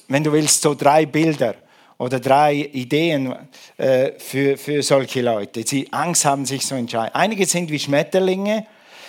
wenn 0.06 0.22
du 0.22 0.32
willst, 0.32 0.62
so 0.62 0.76
drei 0.76 1.06
Bilder 1.06 1.56
oder 1.98 2.20
drei 2.20 2.70
Ideen 2.72 3.34
äh, 3.76 4.12
für, 4.16 4.56
für 4.56 4.80
solche 4.84 5.22
Leute, 5.22 5.64
die 5.64 5.92
Angst 5.92 6.24
haben, 6.24 6.46
sich 6.46 6.64
zu 6.64 6.76
entscheiden. 6.76 7.12
Einige 7.16 7.44
sind 7.46 7.68
wie 7.72 7.80
Schmetterlinge, 7.80 8.64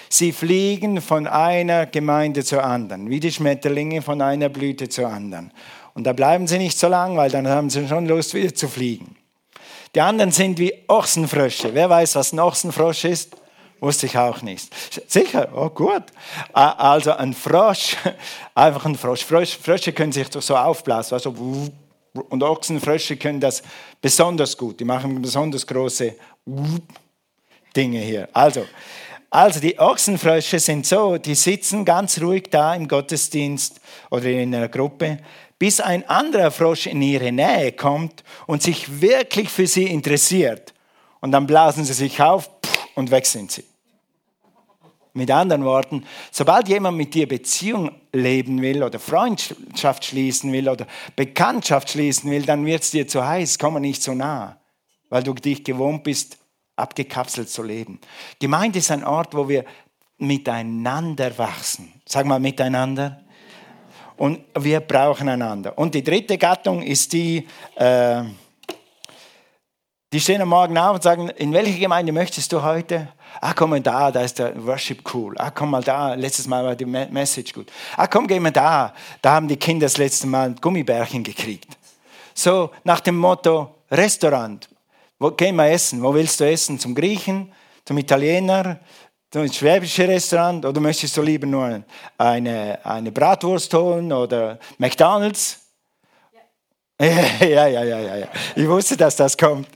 sie 0.09 0.31
fliegen 0.31 0.99
von 0.99 1.27
einer 1.27 1.85
Gemeinde 1.85 2.43
zur 2.43 2.63
anderen, 2.63 3.07
wie 3.07 3.19
die 3.19 3.31
Schmetterlinge 3.31 4.01
von 4.01 4.19
einer 4.19 4.49
Blüte 4.49 4.89
zur 4.89 5.09
anderen. 5.09 5.51
Und 5.93 6.05
da 6.05 6.13
bleiben 6.13 6.47
sie 6.47 6.57
nicht 6.57 6.79
so 6.79 6.87
lang, 6.87 7.15
weil 7.15 7.29
dann 7.29 7.47
haben 7.47 7.69
sie 7.69 7.87
schon 7.87 8.07
Lust, 8.07 8.33
wieder 8.33 8.55
zu 8.55 8.67
fliegen. 8.67 9.15
Die 9.93 10.01
anderen 10.01 10.31
sind 10.31 10.57
wie 10.57 10.73
Ochsenfrösche. 10.87 11.75
Wer 11.75 11.87
weiß, 11.87 12.15
was 12.15 12.33
ein 12.33 12.39
Ochsenfrosch 12.39 13.05
ist? 13.05 13.35
Wusste 13.83 14.05
ich 14.05 14.17
auch 14.17 14.41
nicht. 14.41 14.73
Sicher, 15.11 15.49
oh 15.53 15.67
gut. 15.67 16.03
Also 16.53 17.11
ein 17.11 17.33
Frosch, 17.33 17.97
einfach 18.55 18.85
ein 18.85 18.95
Frosch. 18.95 19.25
Frösche 19.25 19.91
können 19.91 20.13
sich 20.13 20.29
doch 20.29 20.41
so 20.41 20.55
aufblasen, 20.55 21.15
also 21.15 21.35
und 22.29 22.43
Ochsenfrösche 22.43 23.17
können 23.17 23.41
das 23.41 23.61
besonders 23.99 24.57
gut. 24.57 24.79
Die 24.79 24.85
machen 24.85 25.21
besonders 25.21 25.67
große 25.67 26.15
Dinge 27.75 27.99
hier. 27.99 28.29
Also, 28.31 28.65
also 29.29 29.59
die 29.59 29.77
Ochsenfrösche 29.77 30.59
sind 30.59 30.87
so, 30.87 31.17
die 31.17 31.35
sitzen 31.35 31.83
ganz 31.83 32.21
ruhig 32.21 32.43
da 32.49 32.75
im 32.75 32.87
Gottesdienst 32.87 33.81
oder 34.11 34.27
in 34.27 34.55
einer 34.55 34.69
Gruppe, 34.69 35.17
bis 35.59 35.81
ein 35.81 36.07
anderer 36.07 36.51
Frosch 36.51 36.87
in 36.87 37.01
ihre 37.01 37.33
Nähe 37.33 37.73
kommt 37.73 38.23
und 38.47 38.63
sich 38.63 39.01
wirklich 39.01 39.49
für 39.49 39.67
sie 39.67 39.87
interessiert. 39.87 40.73
Und 41.19 41.33
dann 41.33 41.45
blasen 41.45 41.83
sie 41.83 41.91
sich 41.91 42.21
auf 42.21 42.49
und 42.95 43.11
weg 43.11 43.25
sind 43.25 43.51
sie. 43.51 43.72
Mit 45.15 45.29
anderen 45.29 45.63
Worten, 45.63 46.05
sobald 46.31 46.67
jemand 46.67 46.97
mit 46.97 47.13
dir 47.13 47.27
Beziehung 47.27 47.91
leben 48.11 48.61
will 48.63 48.81
oder 48.81 48.97
Freundschaft 48.97 50.05
schließen 50.05 50.51
will 50.51 50.67
oder 50.67 50.87
Bekanntschaft 51.15 51.91
schließen 51.91 52.31
will, 52.31 52.41
dann 52.43 52.65
wird 52.65 52.81
es 52.81 52.91
dir 52.91 53.07
zu 53.07 53.23
heiß, 53.23 53.59
komm 53.59 53.79
nicht 53.79 54.01
so 54.01 54.15
nah, 54.15 54.57
weil 55.09 55.21
du 55.21 55.33
dich 55.35 55.63
gewohnt 55.63 56.03
bist, 56.03 56.39
abgekapselt 56.75 57.49
zu 57.49 57.61
leben. 57.61 57.99
Gemeinde 58.39 58.79
ist 58.79 58.89
ein 58.89 59.03
Ort, 59.03 59.35
wo 59.35 59.47
wir 59.47 59.65
miteinander 60.17 61.37
wachsen. 61.37 61.93
Sag 62.05 62.25
mal 62.25 62.39
miteinander. 62.39 63.21
Und 64.17 64.39
wir 64.57 64.79
brauchen 64.79 65.29
einander. 65.29 65.77
Und 65.77 65.95
die 65.95 66.03
dritte 66.03 66.37
Gattung 66.37 66.81
ist 66.81 67.13
die, 67.13 67.47
äh, 67.75 68.23
die 70.13 70.19
stehen 70.19 70.41
am 70.41 70.49
Morgen 70.49 70.77
auf 70.77 70.93
und 70.93 71.01
sagen, 71.01 71.29
in 71.29 71.51
welche 71.53 71.79
Gemeinde 71.79 72.11
möchtest 72.11 72.53
du 72.53 72.61
heute? 72.61 73.07
Ah, 73.41 73.53
komm 73.55 73.71
mal 73.71 73.81
da, 73.81 74.11
da 74.11 74.21
ist 74.21 74.37
der 74.37 74.63
Worship 74.63 75.01
cool. 75.11 75.33
Ah, 75.39 75.49
komm 75.49 75.71
mal 75.71 75.81
da, 75.81 76.13
letztes 76.13 76.45
Mal 76.45 76.63
war 76.63 76.75
die 76.75 76.85
Message 76.85 77.51
gut. 77.51 77.71
Ah, 77.97 78.05
komm, 78.05 78.27
geh 78.27 78.39
mal 78.39 78.51
da. 78.51 78.93
Da 79.23 79.31
haben 79.31 79.47
die 79.47 79.57
Kinder 79.57 79.87
das 79.87 79.97
letzte 79.97 80.27
Mal 80.27 80.53
Gummibärchen 80.61 81.23
gekriegt. 81.23 81.65
So 82.35 82.69
nach 82.83 82.99
dem 82.99 83.17
Motto 83.17 83.73
Restaurant. 83.89 84.69
Wo 85.17 85.31
gehen 85.31 85.55
wir 85.55 85.71
essen? 85.71 86.03
Wo 86.03 86.13
willst 86.13 86.39
du 86.39 86.47
essen? 86.47 86.77
Zum 86.77 86.93
Griechen, 86.93 87.51
zum 87.83 87.97
Italiener, 87.97 88.79
zum 89.31 89.51
schwäbischen 89.51 90.05
Restaurant 90.05 90.63
oder 90.63 90.79
möchtest 90.79 91.17
du 91.17 91.23
lieber 91.23 91.47
nur 91.47 91.83
eine, 92.19 92.79
eine 92.85 93.11
Bratwurst 93.11 93.73
holen 93.73 94.13
oder 94.13 94.59
McDonald's? 94.77 95.62
Ja, 96.99 97.45
ja, 97.45 97.67
ja, 97.67 97.83
ja, 97.83 98.15
ja. 98.17 98.27
Ich 98.55 98.67
wusste, 98.67 98.95
dass 98.95 99.15
das 99.15 99.35
kommt. 99.37 99.67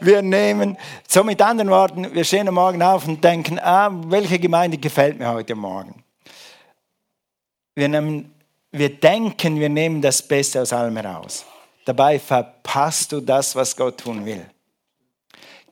wir 0.00 0.22
nehmen, 0.22 0.76
so 1.08 1.24
mit 1.24 1.40
anderen 1.40 1.70
Worten, 1.70 2.14
wir 2.14 2.24
stehen 2.24 2.48
am 2.48 2.54
Morgen 2.54 2.82
auf 2.82 3.08
und 3.08 3.24
denken, 3.24 3.58
ah, 3.58 3.90
welche 4.06 4.38
Gemeinde 4.38 4.76
gefällt 4.76 5.18
mir 5.18 5.30
heute 5.30 5.54
Morgen? 5.54 6.04
Wir, 7.74 7.88
nehmen, 7.88 8.34
wir 8.72 9.00
denken, 9.00 9.58
wir 9.58 9.70
nehmen 9.70 10.02
das 10.02 10.22
Beste 10.22 10.60
aus 10.60 10.72
allem 10.72 10.96
heraus. 10.96 11.46
Dabei 11.86 12.18
verpasst 12.18 13.12
du 13.12 13.20
das, 13.20 13.56
was 13.56 13.74
Gott 13.74 13.98
tun 14.00 14.26
will. 14.26 14.44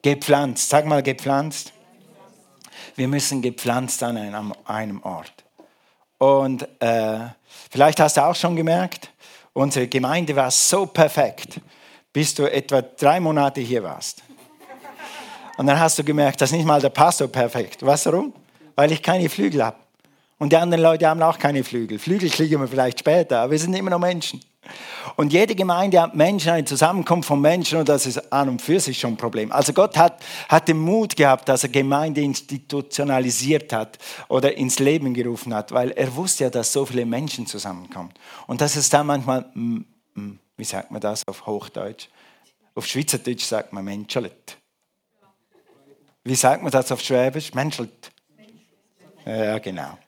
Gepflanzt. 0.00 0.70
Sag 0.70 0.86
mal 0.86 1.02
gepflanzt. 1.02 1.72
Wir 2.96 3.08
müssen 3.08 3.42
gepflanzt 3.42 4.02
an 4.02 4.16
einem, 4.16 4.54
einem 4.64 5.02
Ort. 5.02 5.44
Und 6.18 6.66
äh, 6.80 7.26
vielleicht 7.70 8.00
hast 8.00 8.16
du 8.16 8.24
auch 8.24 8.34
schon 8.34 8.56
gemerkt, 8.56 9.10
unsere 9.52 9.88
Gemeinde 9.88 10.34
war 10.36 10.50
so 10.50 10.86
perfekt, 10.86 11.60
bis 12.12 12.34
du 12.34 12.44
etwa 12.50 12.82
drei 12.82 13.20
Monate 13.20 13.60
hier 13.60 13.82
warst. 13.82 14.22
Und 15.56 15.66
dann 15.66 15.78
hast 15.78 15.98
du 15.98 16.04
gemerkt, 16.04 16.40
dass 16.40 16.52
nicht 16.52 16.64
mal 16.64 16.80
der 16.80 16.90
Pastor 16.90 17.26
perfekt. 17.26 17.84
Weißt 17.84 18.06
du 18.06 18.12
warum? 18.12 18.32
Weil 18.76 18.92
ich 18.92 19.02
keine 19.02 19.28
Flügel 19.28 19.64
habe. 19.64 19.76
Und 20.38 20.52
die 20.52 20.56
anderen 20.56 20.82
Leute 20.82 21.08
haben 21.08 21.20
auch 21.20 21.38
keine 21.38 21.64
Flügel. 21.64 21.98
Flügel 21.98 22.30
kriegen 22.30 22.60
wir 22.60 22.68
vielleicht 22.68 23.00
später, 23.00 23.40
aber 23.40 23.50
wir 23.50 23.58
sind 23.58 23.74
immer 23.74 23.90
noch 23.90 23.98
Menschen. 23.98 24.40
Und 25.16 25.32
jede 25.32 25.54
Gemeinde 25.54 26.00
hat 26.00 26.14
Menschen, 26.14 26.50
eine 26.50 26.64
Zusammenkunft 26.64 27.26
von 27.26 27.40
Menschen 27.40 27.78
und 27.78 27.88
das 27.88 28.06
ist 28.06 28.32
an 28.32 28.48
und 28.48 28.62
für 28.62 28.78
sich 28.80 28.98
schon 28.98 29.14
ein 29.14 29.16
Problem. 29.16 29.50
Also 29.52 29.72
Gott 29.72 29.96
hat, 29.96 30.22
hat 30.48 30.68
den 30.68 30.78
Mut 30.78 31.16
gehabt, 31.16 31.48
dass 31.48 31.62
er 31.62 31.70
Gemeinde 31.70 32.20
institutionalisiert 32.20 33.72
hat 33.72 33.98
oder 34.28 34.56
ins 34.56 34.78
Leben 34.78 35.14
gerufen 35.14 35.54
hat, 35.54 35.72
weil 35.72 35.90
er 35.92 36.14
wusste 36.14 36.44
ja, 36.44 36.50
dass 36.50 36.72
so 36.72 36.86
viele 36.86 37.06
Menschen 37.06 37.46
zusammenkommen. 37.46 38.10
Und 38.46 38.60
dass 38.60 38.76
es 38.76 38.90
da 38.90 39.02
manchmal, 39.02 39.46
mm, 39.54 39.84
mm, 40.14 40.38
wie 40.56 40.64
sagt 40.64 40.90
man 40.90 41.00
das 41.00 41.26
auf 41.26 41.46
Hochdeutsch? 41.46 42.08
Auf 42.74 42.86
Schweizerdeutsch 42.86 43.44
sagt 43.44 43.72
man 43.72 43.84
menschelt. 43.84 44.56
Wie 46.22 46.34
sagt 46.34 46.62
man 46.62 46.70
das 46.70 46.92
auf 46.92 47.00
Schwäbisch? 47.00 47.54
Menschelt. 47.54 48.10
Ja, 49.24 49.58
genau. 49.58 49.98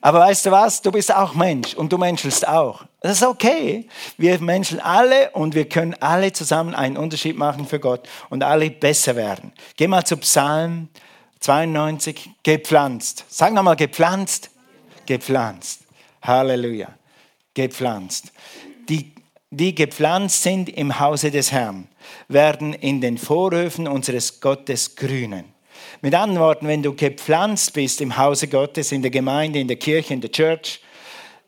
Aber 0.00 0.20
weißt 0.20 0.46
du 0.46 0.50
was? 0.50 0.80
Du 0.80 0.90
bist 0.90 1.14
auch 1.14 1.34
Mensch 1.34 1.74
und 1.74 1.92
du 1.92 1.98
menschelst 1.98 2.48
auch. 2.48 2.84
Das 3.00 3.20
ist 3.20 3.26
okay. 3.26 3.86
Wir 4.16 4.40
menscheln 4.40 4.80
alle 4.80 5.30
und 5.32 5.54
wir 5.54 5.68
können 5.68 5.94
alle 6.00 6.32
zusammen 6.32 6.74
einen 6.74 6.96
Unterschied 6.96 7.36
machen 7.36 7.66
für 7.66 7.80
Gott 7.80 8.08
und 8.30 8.42
alle 8.42 8.70
besser 8.70 9.16
werden. 9.16 9.52
Geh 9.76 9.86
mal 9.86 10.04
zu 10.04 10.16
Psalm 10.18 10.88
92, 11.40 12.30
gepflanzt. 12.42 13.24
Sag 13.28 13.52
nochmal, 13.52 13.76
gepflanzt. 13.76 14.50
Gepflanzt. 15.06 15.82
Halleluja. 16.22 16.88
Gepflanzt. 17.54 18.32
Die, 18.88 19.14
die 19.50 19.74
gepflanzt 19.74 20.42
sind 20.42 20.68
im 20.68 21.00
Hause 21.00 21.30
des 21.30 21.52
Herrn, 21.52 21.88
werden 22.28 22.74
in 22.74 23.00
den 23.00 23.18
Vorhöfen 23.18 23.88
unseres 23.88 24.40
Gottes 24.40 24.96
grünen. 24.96 25.44
Mit 26.02 26.14
anderen 26.14 26.40
Worten, 26.40 26.68
wenn 26.68 26.82
du 26.82 26.94
gepflanzt 26.94 27.72
bist 27.72 28.00
im 28.00 28.16
Hause 28.16 28.48
Gottes, 28.48 28.92
in 28.92 29.02
der 29.02 29.10
Gemeinde, 29.10 29.58
in 29.58 29.68
der 29.68 29.76
Kirche, 29.76 30.14
in 30.14 30.20
der 30.20 30.30
Church, 30.32 30.80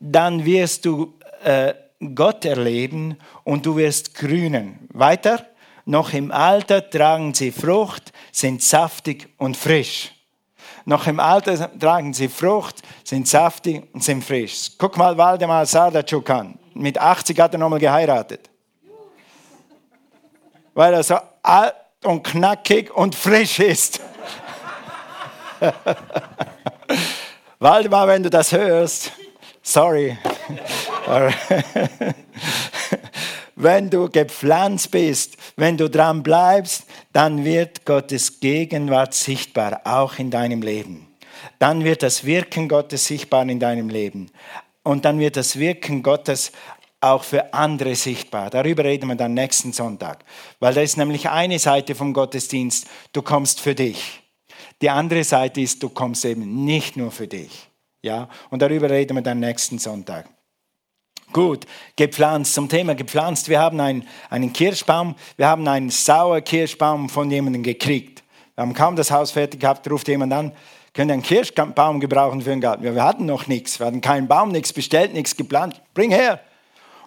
dann 0.00 0.44
wirst 0.44 0.84
du 0.84 1.14
äh, 1.44 1.74
Gott 2.14 2.44
erleben 2.44 3.16
und 3.44 3.64
du 3.64 3.76
wirst 3.76 4.14
grünen. 4.14 4.88
Weiter, 4.92 5.46
noch 5.84 6.12
im 6.12 6.30
Alter 6.30 6.88
tragen 6.88 7.34
sie 7.34 7.50
Frucht, 7.50 8.12
sind 8.30 8.62
saftig 8.62 9.28
und 9.38 9.56
frisch. 9.56 10.12
Noch 10.84 11.06
im 11.06 11.20
Alter 11.20 11.78
tragen 11.78 12.12
sie 12.12 12.28
Frucht, 12.28 12.82
sind 13.04 13.28
saftig 13.28 13.82
und 13.92 14.02
sind 14.02 14.24
frisch. 14.24 14.72
Guck 14.78 14.96
mal 14.96 15.16
Waldemar 15.16 15.64
Sardatschuk 15.64 16.28
an. 16.30 16.58
Mit 16.74 16.98
80 16.98 17.38
hat 17.38 17.54
er 17.54 17.58
nochmal 17.58 17.78
geheiratet. 17.78 18.50
Weil 20.74 20.94
er 20.94 21.02
so 21.02 21.16
alt 21.42 21.74
und 22.04 22.24
knackig 22.24 22.90
und 22.94 23.14
frisch 23.14 23.60
ist. 23.60 24.00
Waldemar, 27.58 28.08
wenn 28.08 28.22
du 28.22 28.30
das 28.30 28.52
hörst, 28.52 29.12
sorry. 29.62 30.16
wenn 33.54 33.90
du 33.90 34.08
gepflanzt 34.08 34.90
bist, 34.90 35.36
wenn 35.56 35.76
du 35.76 35.88
dran 35.88 36.22
bleibst, 36.22 36.84
dann 37.12 37.44
wird 37.44 37.84
Gottes 37.84 38.40
Gegenwart 38.40 39.14
sichtbar, 39.14 39.80
auch 39.84 40.18
in 40.18 40.30
deinem 40.30 40.62
Leben. 40.62 41.06
Dann 41.58 41.84
wird 41.84 42.02
das 42.02 42.24
Wirken 42.24 42.68
Gottes 42.68 43.06
sichtbar 43.06 43.48
in 43.48 43.60
deinem 43.60 43.88
Leben. 43.88 44.30
Und 44.82 45.04
dann 45.04 45.20
wird 45.20 45.36
das 45.36 45.58
Wirken 45.58 46.02
Gottes 46.02 46.50
auch 47.00 47.24
für 47.24 47.52
andere 47.52 47.94
sichtbar. 47.96 48.50
Darüber 48.50 48.84
reden 48.84 49.08
wir 49.08 49.16
dann 49.16 49.34
nächsten 49.34 49.72
Sonntag. 49.72 50.24
Weil 50.60 50.74
da 50.74 50.80
ist 50.80 50.96
nämlich 50.96 51.28
eine 51.28 51.58
Seite 51.58 51.94
vom 51.94 52.12
Gottesdienst, 52.12 52.86
du 53.12 53.22
kommst 53.22 53.60
für 53.60 53.74
dich. 53.74 54.21
Die 54.80 54.90
andere 54.90 55.24
Seite 55.24 55.60
ist, 55.60 55.82
du 55.82 55.88
kommst 55.88 56.24
eben 56.24 56.64
nicht 56.64 56.96
nur 56.96 57.10
für 57.10 57.26
dich. 57.26 57.68
Ja? 58.02 58.28
Und 58.50 58.62
darüber 58.62 58.90
reden 58.90 59.16
wir 59.16 59.22
dann 59.22 59.40
nächsten 59.40 59.78
Sonntag. 59.78 60.28
Gut, 61.32 61.66
gepflanzt, 61.96 62.52
zum 62.52 62.68
Thema 62.68 62.94
gepflanzt. 62.94 63.48
Wir 63.48 63.58
haben 63.58 63.80
einen, 63.80 64.06
einen 64.28 64.52
Kirschbaum, 64.52 65.14
wir 65.36 65.48
haben 65.48 65.66
einen 65.66 65.88
Sauerkirschbaum 65.88 67.08
von 67.08 67.30
jemandem 67.30 67.62
gekriegt. 67.62 68.22
Wir 68.54 68.62
haben 68.62 68.74
kaum 68.74 68.96
das 68.96 69.10
Haus 69.10 69.30
fertig 69.30 69.60
gehabt, 69.60 69.90
ruft 69.90 70.08
jemand 70.08 70.32
an, 70.34 70.52
können 70.92 71.10
einen 71.10 71.22
Kirschbaum 71.22 72.00
gebrauchen 72.00 72.42
für 72.42 72.50
den 72.50 72.60
Garten. 72.60 72.82
Wir 72.84 73.02
hatten 73.02 73.24
noch 73.24 73.46
nichts, 73.46 73.80
wir 73.80 73.86
hatten 73.86 74.02
keinen 74.02 74.28
Baum, 74.28 74.50
nichts 74.50 74.74
bestellt, 74.74 75.14
nichts 75.14 75.34
geplant. 75.34 75.80
Bring 75.94 76.10
her. 76.10 76.40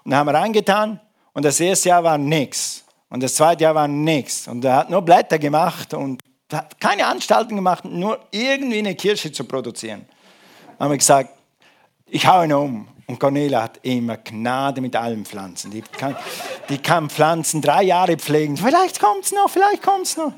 Und 0.03 0.11
dann 0.11 0.19
haben 0.19 0.27
wir 0.27 0.33
reingetan 0.33 0.99
und 1.33 1.45
das 1.45 1.59
erste 1.59 1.89
Jahr 1.89 2.03
war 2.03 2.17
nichts. 2.17 2.83
Und 3.09 3.21
das 3.21 3.35
zweite 3.35 3.63
Jahr 3.63 3.75
war 3.75 3.87
nichts. 3.87 4.47
Und 4.47 4.65
er 4.65 4.77
hat 4.77 4.89
nur 4.89 5.03
Blätter 5.03 5.37
gemacht 5.37 5.93
und 5.93 6.19
hat 6.51 6.79
keine 6.79 7.07
Anstalten 7.07 7.55
gemacht, 7.55 7.85
nur 7.85 8.19
irgendwie 8.31 8.79
eine 8.79 8.95
Kirche 8.95 9.31
zu 9.31 9.43
produzieren. 9.45 10.05
Dann 10.77 10.85
haben 10.85 10.91
wir 10.91 10.97
gesagt, 10.97 11.29
ich 12.07 12.27
hau 12.27 12.43
ihn 12.43 12.53
um. 12.53 12.87
Und 13.07 13.19
Cornelia 13.19 13.61
hat 13.61 13.79
immer 13.83 14.17
Gnade 14.17 14.81
mit 14.81 14.95
allen 14.95 15.25
Pflanzen. 15.25 15.69
Die 15.69 15.81
kann, 15.81 16.15
die 16.69 16.79
kann 16.79 17.09
Pflanzen 17.09 17.61
drei 17.61 17.83
Jahre 17.83 18.17
pflegen. 18.17 18.57
Vielleicht 18.57 18.99
kommt 18.99 19.25
es 19.25 19.31
noch, 19.31 19.47
vielleicht 19.47 19.83
kommt 19.83 20.07
es 20.07 20.17
noch. 20.17 20.33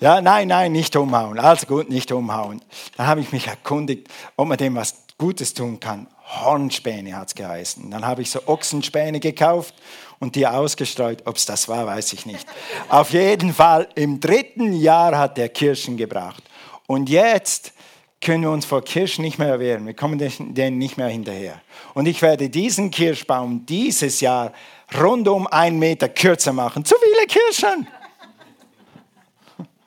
Ja, 0.00 0.22
nein, 0.22 0.48
nein, 0.48 0.72
nicht 0.72 0.96
umhauen. 0.96 1.38
Also 1.38 1.66
gut, 1.66 1.90
nicht 1.90 2.12
umhauen. 2.12 2.62
Dann 2.96 3.06
habe 3.06 3.20
ich 3.20 3.32
mich 3.32 3.46
erkundigt, 3.46 4.08
ob 4.36 4.48
man 4.48 4.56
dem 4.56 4.76
was 4.76 4.94
Gutes 5.18 5.52
tun 5.52 5.78
kann. 5.78 6.06
Hornspäne 6.26 7.16
hat 7.16 7.28
es 7.28 7.34
geheißen. 7.34 7.90
Dann 7.90 8.06
habe 8.06 8.22
ich 8.22 8.30
so 8.30 8.40
Ochsenspäne 8.46 9.20
gekauft 9.20 9.74
und 10.18 10.34
die 10.34 10.46
ausgestreut. 10.46 11.22
Ob 11.26 11.36
es 11.36 11.46
das 11.46 11.68
war, 11.68 11.86
weiß 11.86 12.12
ich 12.12 12.26
nicht. 12.26 12.46
Auf 12.88 13.10
jeden 13.10 13.52
Fall, 13.52 13.88
im 13.94 14.20
dritten 14.20 14.72
Jahr 14.72 15.16
hat 15.16 15.38
er 15.38 15.48
Kirschen 15.48 15.96
gebracht. 15.96 16.42
Und 16.86 17.08
jetzt 17.08 17.72
können 18.20 18.42
wir 18.42 18.50
uns 18.50 18.64
vor 18.64 18.82
Kirschen 18.82 19.22
nicht 19.22 19.38
mehr 19.38 19.60
wehren. 19.60 19.86
Wir 19.86 19.94
kommen 19.94 20.18
denen 20.18 20.78
nicht 20.78 20.96
mehr 20.96 21.08
hinterher. 21.08 21.60
Und 21.94 22.06
ich 22.06 22.22
werde 22.22 22.48
diesen 22.48 22.90
Kirschbaum 22.90 23.66
dieses 23.66 24.20
Jahr 24.20 24.52
rund 24.98 25.28
um 25.28 25.46
einen 25.46 25.78
Meter 25.78 26.08
kürzer 26.08 26.52
machen. 26.52 26.84
Zu 26.84 26.94
viele 26.96 27.26
Kirschen! 27.26 27.86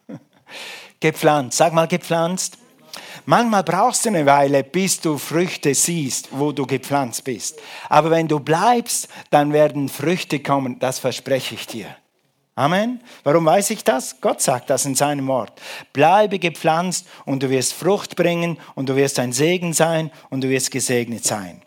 gepflanzt. 0.99 1.57
Sag 1.57 1.73
mal 1.73 1.87
gepflanzt. 1.87 2.57
Manchmal 3.25 3.63
brauchst 3.63 4.05
du 4.05 4.09
eine 4.09 4.25
Weile, 4.25 4.63
bis 4.63 4.99
du 4.99 5.17
Früchte 5.17 5.73
siehst, 5.73 6.29
wo 6.31 6.51
du 6.51 6.65
gepflanzt 6.65 7.23
bist. 7.23 7.59
Aber 7.89 8.11
wenn 8.11 8.27
du 8.27 8.39
bleibst, 8.39 9.07
dann 9.29 9.53
werden 9.53 9.89
Früchte 9.89 10.39
kommen, 10.39 10.79
das 10.79 10.99
verspreche 10.99 11.55
ich 11.55 11.67
dir. 11.67 11.87
Amen. 12.59 12.99
Warum 13.23 13.45
weiß 13.45 13.69
ich 13.69 13.85
das? 13.85 14.19
Gott 14.19 14.41
sagt 14.41 14.69
das 14.69 14.85
in 14.85 14.93
seinem 14.93 15.27
Wort. 15.27 15.53
Bleibe 15.93 16.39
gepflanzt 16.39 17.07
und 17.25 17.41
du 17.41 17.49
wirst 17.49 17.73
Frucht 17.73 18.17
bringen 18.17 18.57
und 18.75 18.89
du 18.89 18.97
wirst 18.97 19.17
ein 19.19 19.31
Segen 19.31 19.71
sein 19.71 20.11
und 20.29 20.43
du 20.43 20.49
wirst 20.49 20.69
gesegnet 20.69 21.23
sein. 21.23 21.61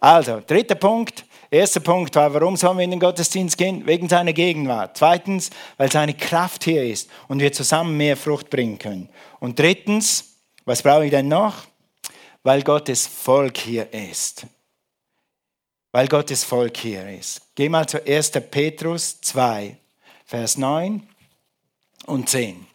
Also, 0.00 0.42
dritter 0.44 0.74
Punkt. 0.74 1.24
Erster 1.48 1.78
Punkt 1.78 2.16
war, 2.16 2.34
warum 2.34 2.56
sollen 2.56 2.78
wir 2.78 2.84
in 2.84 2.90
den 2.90 2.98
Gottesdienst 2.98 3.56
gehen? 3.56 3.86
Wegen 3.86 4.08
seiner 4.08 4.32
Gegenwart. 4.32 4.96
Zweitens, 4.96 5.50
weil 5.76 5.92
seine 5.92 6.14
Kraft 6.14 6.64
hier 6.64 6.82
ist 6.82 7.08
und 7.28 7.40
wir 7.40 7.52
zusammen 7.52 7.96
mehr 7.96 8.16
Frucht 8.16 8.50
bringen 8.50 8.78
können. 8.78 9.10
Und 9.38 9.60
drittens, 9.60 10.31
was 10.64 10.82
brauche 10.82 11.04
ich 11.04 11.10
denn 11.10 11.28
noch? 11.28 11.66
Weil 12.42 12.62
Gottes 12.62 13.06
Volk 13.06 13.58
hier 13.58 13.92
ist. 13.92 14.46
Weil 15.92 16.08
Gottes 16.08 16.44
Volk 16.44 16.76
hier 16.76 17.08
ist. 17.08 17.42
Geh 17.54 17.68
mal 17.68 17.86
zu 17.86 18.04
1. 18.04 18.30
Petrus 18.50 19.20
2, 19.20 19.76
Vers 20.24 20.56
9 20.56 21.06
und 22.06 22.28
10. 22.28 22.66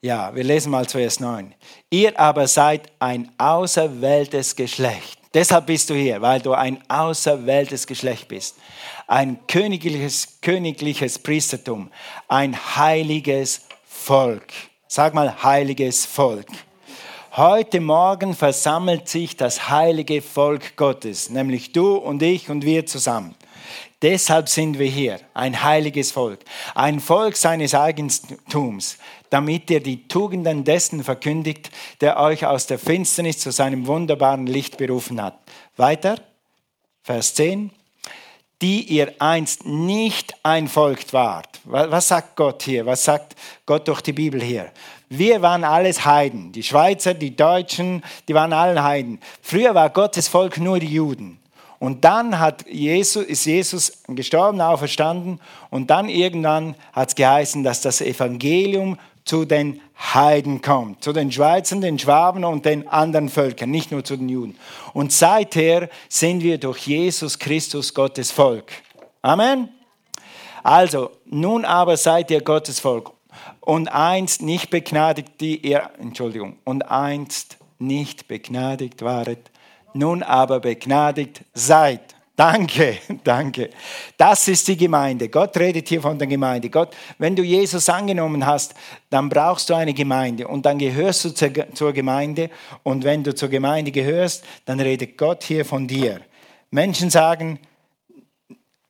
Ja, 0.00 0.34
wir 0.34 0.44
lesen 0.44 0.70
mal 0.70 0.88
zuerst 0.88 1.20
9. 1.20 1.54
Ihr 1.90 2.18
aber 2.18 2.48
seid 2.48 2.90
ein 2.98 3.32
auserwähltes 3.38 4.56
Geschlecht. 4.56 5.18
Deshalb 5.34 5.66
bist 5.66 5.88
du 5.88 5.94
hier, 5.94 6.20
weil 6.20 6.40
du 6.40 6.52
ein 6.52 6.82
auserwähltes 6.90 7.86
Geschlecht 7.86 8.28
bist. 8.28 8.56
Ein 9.06 9.46
königliches, 9.46 10.40
königliches 10.40 11.18
Priestertum. 11.18 11.90
Ein 12.28 12.54
heiliges 12.76 13.62
Volk 13.84 14.52
Sag 14.94 15.14
mal, 15.14 15.42
heiliges 15.42 16.04
Volk. 16.04 16.48
Heute 17.34 17.80
Morgen 17.80 18.34
versammelt 18.34 19.08
sich 19.08 19.38
das 19.38 19.70
heilige 19.70 20.20
Volk 20.20 20.76
Gottes, 20.76 21.30
nämlich 21.30 21.72
du 21.72 21.94
und 21.94 22.22
ich 22.22 22.50
und 22.50 22.62
wir 22.66 22.84
zusammen. 22.84 23.34
Deshalb 24.02 24.50
sind 24.50 24.78
wir 24.78 24.90
hier, 24.90 25.18
ein 25.32 25.62
heiliges 25.62 26.12
Volk, 26.12 26.40
ein 26.74 27.00
Volk 27.00 27.38
seines 27.38 27.74
Eigentums, 27.74 28.98
damit 29.30 29.70
ihr 29.70 29.82
die 29.82 30.08
Tugenden 30.08 30.62
dessen 30.62 31.02
verkündigt, 31.02 31.70
der 32.02 32.20
euch 32.20 32.44
aus 32.44 32.66
der 32.66 32.78
Finsternis 32.78 33.38
zu 33.38 33.50
seinem 33.50 33.86
wunderbaren 33.86 34.46
Licht 34.46 34.76
berufen 34.76 35.22
hat. 35.22 35.38
Weiter, 35.78 36.16
Vers 37.02 37.32
10. 37.32 37.70
die 38.62 38.84
ihr 38.84 39.12
einst 39.18 39.66
nicht 39.66 40.34
ein 40.44 40.68
Volk 40.68 41.12
wart. 41.12 41.60
Was 41.64 42.08
sagt 42.08 42.36
Gott 42.36 42.62
hier? 42.62 42.86
Was 42.86 43.04
sagt 43.04 43.34
Gott 43.66 43.88
durch 43.88 44.00
die 44.00 44.12
Bibel 44.12 44.40
hier? 44.40 44.70
Wir 45.08 45.42
waren 45.42 45.64
alles 45.64 46.04
Heiden. 46.06 46.52
Die 46.52 46.62
Schweizer, 46.62 47.12
die 47.12 47.36
Deutschen, 47.36 48.02
die 48.28 48.34
waren 48.34 48.52
alle 48.52 48.82
Heiden. 48.82 49.20
Früher 49.42 49.74
war 49.74 49.90
Gottes 49.90 50.28
Volk 50.28 50.58
nur 50.58 50.78
die 50.78 50.86
Juden. 50.86 51.38
Und 51.80 52.04
dann 52.04 52.38
hat 52.38 52.64
Jesus, 52.68 53.24
ist 53.24 53.44
Jesus 53.44 54.04
gestorben, 54.06 54.60
auferstanden. 54.60 55.40
Und 55.68 55.90
dann 55.90 56.08
irgendwann 56.08 56.76
hat 56.92 57.08
es 57.08 57.14
geheißen, 57.16 57.64
dass 57.64 57.80
das 57.80 58.00
Evangelium 58.00 58.96
zu 59.24 59.44
den 59.44 59.80
Heiden 59.96 60.62
kommt, 60.62 61.04
zu 61.04 61.12
den 61.12 61.30
Schweizern, 61.30 61.80
den 61.80 61.98
Schwaben 61.98 62.44
und 62.44 62.64
den 62.64 62.88
anderen 62.88 63.28
Völkern, 63.28 63.70
nicht 63.70 63.92
nur 63.92 64.04
zu 64.04 64.16
den 64.16 64.28
Juden. 64.28 64.56
Und 64.92 65.12
seither 65.12 65.88
sind 66.08 66.42
wir 66.42 66.58
durch 66.58 66.86
Jesus 66.86 67.38
Christus 67.38 67.94
Gottes 67.94 68.30
Volk. 68.30 68.72
Amen. 69.22 69.68
Also, 70.62 71.10
nun 71.26 71.64
aber 71.64 71.96
seid 71.96 72.30
ihr 72.30 72.40
Gottes 72.40 72.80
Volk 72.80 73.12
und 73.60 73.88
einst 73.88 74.42
nicht 74.42 74.70
begnadigt, 74.70 75.40
die 75.40 75.56
ihr, 75.56 75.90
Entschuldigung, 75.98 76.58
und 76.64 76.90
einst 76.90 77.58
nicht 77.78 78.28
begnadigt 78.28 79.02
waret, 79.02 79.50
nun 79.94 80.22
aber 80.22 80.60
begnadigt 80.60 81.42
seid. 81.54 82.14
Danke, 82.34 82.98
danke. 83.24 83.70
Das 84.16 84.48
ist 84.48 84.66
die 84.68 84.76
Gemeinde. 84.76 85.28
Gott 85.28 85.56
redet 85.56 85.88
hier 85.88 86.00
von 86.00 86.18
der 86.18 86.26
Gemeinde. 86.26 86.70
Gott, 86.70 86.96
wenn 87.18 87.36
du 87.36 87.42
Jesus 87.42 87.88
angenommen 87.88 88.46
hast, 88.46 88.74
dann 89.10 89.28
brauchst 89.28 89.68
du 89.68 89.74
eine 89.74 89.92
Gemeinde 89.92 90.48
und 90.48 90.64
dann 90.64 90.78
gehörst 90.78 91.24
du 91.24 91.30
zur 91.30 91.92
Gemeinde 91.92 92.50
und 92.82 93.04
wenn 93.04 93.22
du 93.22 93.34
zur 93.34 93.48
Gemeinde 93.48 93.92
gehörst, 93.92 94.44
dann 94.64 94.80
redet 94.80 95.18
Gott 95.18 95.44
hier 95.44 95.64
von 95.64 95.86
dir. 95.86 96.20
Menschen 96.70 97.10
sagen, 97.10 97.58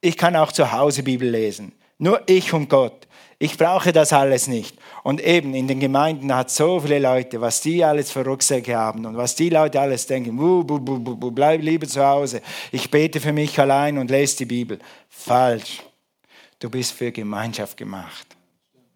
ich 0.01 0.17
kann 0.17 0.37
auch 0.37 0.53
zu 0.53 0.71
Hause 0.71 1.03
Bibel 1.03 1.29
lesen. 1.29 1.73
Nur 1.99 2.23
ich 2.27 2.53
und 2.53 2.69
Gott. 2.69 3.07
Ich 3.39 3.59
brauche 3.59 3.93
das 3.93 4.13
alles 4.13 4.47
nicht. 4.47 4.77
Und 5.03 5.21
eben 5.21 5.55
in 5.55 5.67
den 5.67 5.81
Gemeinden 5.81 6.33
hat 6.35 6.51
so 6.51 6.79
viele 6.81 7.01
Leute, 7.01 7.41
was 7.41 7.61
die 7.61 7.85
alles 7.85 8.13
für 8.13 8.25
Rucksäcke 8.25 8.77
haben 8.77 9.05
und 9.05 9.17
was 9.17 9.35
die 9.35 9.49
Leute 9.51 9.81
alles 9.81 10.07
denken, 10.07 10.37
buh, 10.37 10.63
buh, 10.63 10.79
buh, 10.79 10.99
buh, 10.99 11.31
bleib 11.31 11.61
lieber 11.63 11.89
zu 11.89 12.05
Hause. 12.05 12.41
Ich 12.71 12.91
bete 12.91 13.21
für 13.21 13.33
mich 13.33 13.59
allein 13.59 13.99
und 13.99 14.11
lese 14.11 14.39
die 14.39 14.45
Bibel. 14.47 14.79
Falsch. 15.09 15.83
Du 16.61 16.71
bist 16.71 16.93
für 16.93 17.11
Gemeinschaft 17.11 17.77
gemacht. 17.77 18.37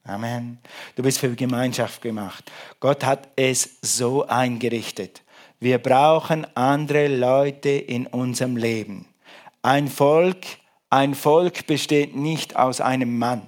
Amen. 0.05 0.59
Du 0.95 1.03
bist 1.03 1.19
für 1.19 1.35
Gemeinschaft 1.35 2.01
gemacht. 2.01 2.45
Gott 2.79 3.05
hat 3.05 3.29
es 3.35 3.79
so 3.83 4.25
eingerichtet. 4.25 5.23
Wir 5.59 5.79
brauchen 5.79 6.47
andere 6.55 7.09
Leute 7.09 7.71
in 7.71 8.07
unserem 8.07 8.57
Leben. 8.57 9.07
Ein 9.63 9.89
Volk, 9.89 10.45
ein 10.91 11.17
Volk 11.17 11.67
besteht 11.67 12.15
nicht 12.15 12.55
aus 12.55 12.81
einem 12.81 13.19
Mann. 13.19 13.43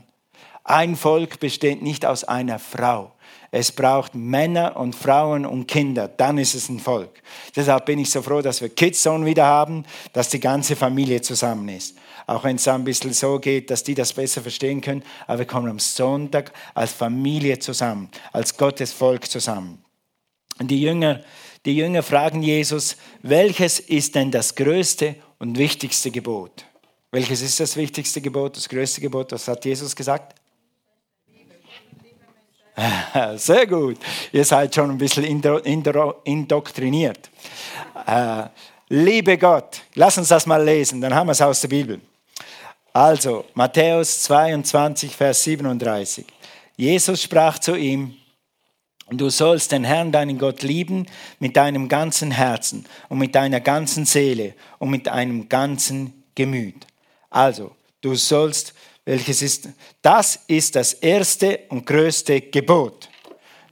Ein 0.68 0.96
Volk 0.96 1.40
besteht 1.40 1.80
nicht 1.80 2.04
aus 2.04 2.24
einer 2.24 2.58
Frau. 2.58 3.12
Es 3.50 3.72
braucht 3.72 4.14
Männer 4.14 4.76
und 4.76 4.94
Frauen 4.94 5.46
und 5.46 5.66
Kinder, 5.66 6.08
dann 6.08 6.36
ist 6.36 6.54
es 6.54 6.68
ein 6.68 6.78
Volk. 6.78 7.22
Deshalb 7.56 7.86
bin 7.86 7.98
ich 7.98 8.10
so 8.10 8.20
froh, 8.20 8.42
dass 8.42 8.60
wir 8.60 8.68
Kids 8.68 9.02
Zone 9.02 9.24
wieder 9.24 9.46
haben, 9.46 9.86
dass 10.12 10.28
die 10.28 10.40
ganze 10.40 10.76
Familie 10.76 11.22
zusammen 11.22 11.70
ist. 11.70 11.96
Auch 12.26 12.44
wenn 12.44 12.56
es 12.56 12.68
ein 12.68 12.84
bisschen 12.84 13.14
so 13.14 13.38
geht, 13.38 13.70
dass 13.70 13.82
die 13.82 13.94
das 13.94 14.12
besser 14.12 14.42
verstehen 14.42 14.82
können, 14.82 15.02
aber 15.26 15.38
wir 15.38 15.46
kommen 15.46 15.70
am 15.70 15.78
Sonntag 15.78 16.52
als 16.74 16.92
Familie 16.92 17.58
zusammen, 17.58 18.10
als 18.32 18.54
Gottes 18.54 18.92
Volk 18.92 19.30
zusammen. 19.30 19.82
Und 20.60 20.70
die 20.70 20.82
Jünger, 20.82 21.22
die 21.64 21.76
Jünger 21.76 22.02
fragen 22.02 22.42
Jesus, 22.42 22.98
welches 23.22 23.80
ist 23.80 24.16
denn 24.16 24.30
das 24.30 24.54
größte 24.54 25.14
und 25.38 25.56
wichtigste 25.56 26.10
Gebot? 26.10 26.66
Welches 27.10 27.40
ist 27.40 27.58
das 27.58 27.74
wichtigste 27.74 28.20
Gebot, 28.20 28.58
das 28.58 28.68
größte 28.68 29.00
Gebot? 29.00 29.32
Was 29.32 29.48
hat 29.48 29.64
Jesus 29.64 29.96
gesagt? 29.96 30.34
Sehr 33.36 33.66
gut. 33.66 33.98
Ihr 34.32 34.44
seid 34.44 34.74
schon 34.74 34.90
ein 34.90 34.98
bisschen 34.98 35.24
indoktriniert. 35.24 37.30
Äh, 38.06 38.44
liebe 38.88 39.38
Gott, 39.38 39.82
lass 39.94 40.18
uns 40.18 40.28
das 40.28 40.46
mal 40.46 40.62
lesen, 40.62 41.00
dann 41.00 41.14
haben 41.14 41.26
wir 41.26 41.32
es 41.32 41.42
aus 41.42 41.60
der 41.60 41.68
Bibel. 41.68 42.00
Also, 42.92 43.44
Matthäus 43.54 44.22
22, 44.22 45.14
Vers 45.14 45.44
37. 45.44 46.26
Jesus 46.76 47.22
sprach 47.22 47.58
zu 47.58 47.76
ihm, 47.76 48.14
Du 49.10 49.30
sollst 49.30 49.72
den 49.72 49.84
Herrn, 49.84 50.12
deinen 50.12 50.36
Gott, 50.36 50.62
lieben 50.62 51.06
mit 51.38 51.56
deinem 51.56 51.88
ganzen 51.88 52.30
Herzen 52.30 52.84
und 53.08 53.16
mit 53.16 53.34
deiner 53.34 53.58
ganzen 53.58 54.04
Seele 54.04 54.52
und 54.78 54.90
mit 54.90 55.06
deinem 55.06 55.48
ganzen 55.48 56.24
Gemüt. 56.34 56.86
Also, 57.30 57.74
du 58.02 58.16
sollst 58.16 58.74
welches 59.08 59.40
ist, 59.40 59.70
das 60.02 60.38
ist 60.48 60.76
das 60.76 60.92
erste 60.92 61.60
und 61.70 61.86
größte 61.86 62.42
Gebot. 62.42 63.08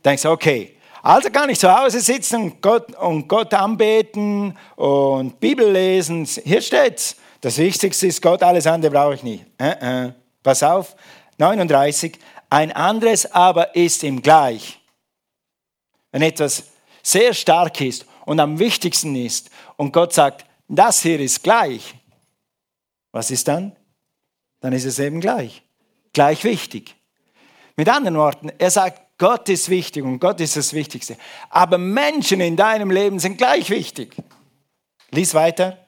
Denkst, 0.02 0.24
okay, 0.24 0.76
also 1.02 1.28
kann 1.28 1.50
ich 1.50 1.58
zu 1.58 1.70
Hause 1.70 2.00
sitzen 2.00 2.42
und 2.44 2.62
Gott, 2.62 2.96
und 2.96 3.28
Gott 3.28 3.52
anbeten 3.52 4.56
und 4.76 5.38
Bibel 5.38 5.70
lesen. 5.70 6.24
Hier 6.24 6.62
steht's. 6.62 7.16
Das 7.42 7.58
Wichtigste 7.58 8.06
ist 8.06 8.22
Gott, 8.22 8.42
alles 8.42 8.66
andere 8.66 8.90
brauche 8.90 9.14
ich 9.14 9.22
nicht. 9.22 9.44
Äh, 9.58 10.06
äh. 10.06 10.12
Pass 10.42 10.62
auf, 10.62 10.96
39. 11.36 12.18
Ein 12.48 12.72
anderes 12.72 13.30
aber 13.30 13.76
ist 13.76 14.04
ihm 14.04 14.22
gleich. 14.22 14.80
Wenn 16.12 16.22
etwas 16.22 16.64
sehr 17.02 17.34
stark 17.34 17.78
ist 17.82 18.06
und 18.24 18.40
am 18.40 18.58
wichtigsten 18.58 19.14
ist 19.14 19.50
und 19.76 19.92
Gott 19.92 20.14
sagt, 20.14 20.46
das 20.66 21.02
hier 21.02 21.20
ist 21.20 21.42
gleich, 21.42 21.94
was 23.12 23.30
ist 23.30 23.46
dann? 23.46 23.76
Dann 24.66 24.72
ist 24.72 24.84
es 24.84 24.98
eben 24.98 25.20
gleich. 25.20 25.62
Gleich 26.12 26.42
wichtig. 26.42 26.96
Mit 27.76 27.88
anderen 27.88 28.16
Worten, 28.16 28.50
er 28.58 28.72
sagt, 28.72 29.00
Gott 29.16 29.48
ist 29.48 29.68
wichtig 29.68 30.02
und 30.02 30.18
Gott 30.18 30.40
ist 30.40 30.56
das 30.56 30.72
Wichtigste. 30.72 31.16
Aber 31.50 31.78
Menschen 31.78 32.40
in 32.40 32.56
deinem 32.56 32.90
Leben 32.90 33.20
sind 33.20 33.38
gleich 33.38 33.70
wichtig. 33.70 34.16
Lies 35.12 35.34
weiter. 35.34 35.78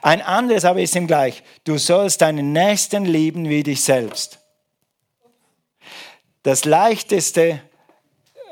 Ein 0.00 0.22
anderes 0.22 0.64
aber 0.64 0.80
ist 0.80 0.96
ihm 0.96 1.06
gleich. 1.06 1.42
Du 1.64 1.76
sollst 1.76 2.22
deinen 2.22 2.52
Nächsten 2.52 3.04
lieben 3.04 3.50
wie 3.50 3.62
dich 3.62 3.84
selbst. 3.84 4.38
Das 6.42 6.64
leichteste, 6.64 7.60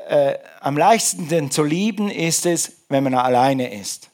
äh, 0.07 0.37
am 0.59 0.77
leichtesten 0.77 1.49
zu 1.49 1.63
lieben 1.63 2.11
ist 2.11 2.45
es, 2.45 2.83
wenn 2.89 3.03
man 3.03 3.15
alleine 3.15 3.73
ist 3.73 4.10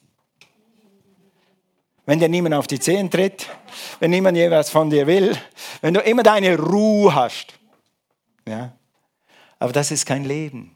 wenn 2.07 2.19
dir 2.19 2.29
niemand 2.29 2.55
auf 2.55 2.67
die 2.67 2.79
Zehen 2.79 3.11
tritt, 3.11 3.47
wenn 3.99 4.11
niemand 4.11 4.37
jeweils 4.37 4.69
von 4.69 4.89
dir 4.89 5.05
will, 5.05 5.37
wenn 5.81 5.93
du 5.93 5.99
immer 5.99 6.23
deine 6.23 6.57
Ruhe 6.57 7.13
hast. 7.13 7.53
Ja? 8.47 8.71
Aber 9.59 9.73
das 9.73 9.91
ist 9.91 10.05
kein 10.05 10.23
Leben. 10.23 10.73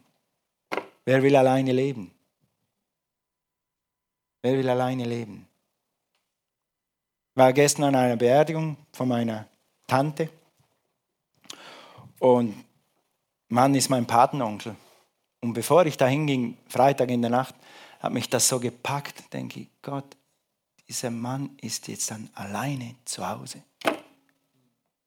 Wer 1.06 1.24
will 1.24 1.36
alleine 1.36 1.72
leben? 1.72 2.12
Wer 4.42 4.58
will 4.58 4.70
alleine 4.70 5.06
leben? 5.06 5.48
Ich 7.32 7.38
war 7.38 7.54
gestern 7.54 7.86
an 7.86 7.96
einer 7.96 8.18
Beerdigung 8.18 8.76
von 8.92 9.08
meiner 9.08 9.48
Tante 9.88 10.30
und 12.20 12.66
Mann 13.48 13.74
ist 13.74 13.90
mein 13.90 14.06
Patenonkel. 14.06 14.76
Und 15.40 15.54
bevor 15.54 15.86
ich 15.86 15.96
da 15.96 16.08
hinging, 16.08 16.58
Freitag 16.68 17.10
in 17.10 17.22
der 17.22 17.32
Nacht, 17.32 17.56
hat 18.02 18.12
mich 18.12 18.30
das 18.30 18.50
so 18.50 18.60
gepackt, 18.60 19.34
denke 19.34 19.62
ich, 19.62 19.68
Gott, 19.82 20.06
dieser 20.92 21.10
Mann 21.10 21.58
ist 21.62 21.88
jetzt 21.88 22.12
dann 22.12 22.30
alleine 22.34 22.98
zu 23.06 23.26
Hause. 23.26 23.64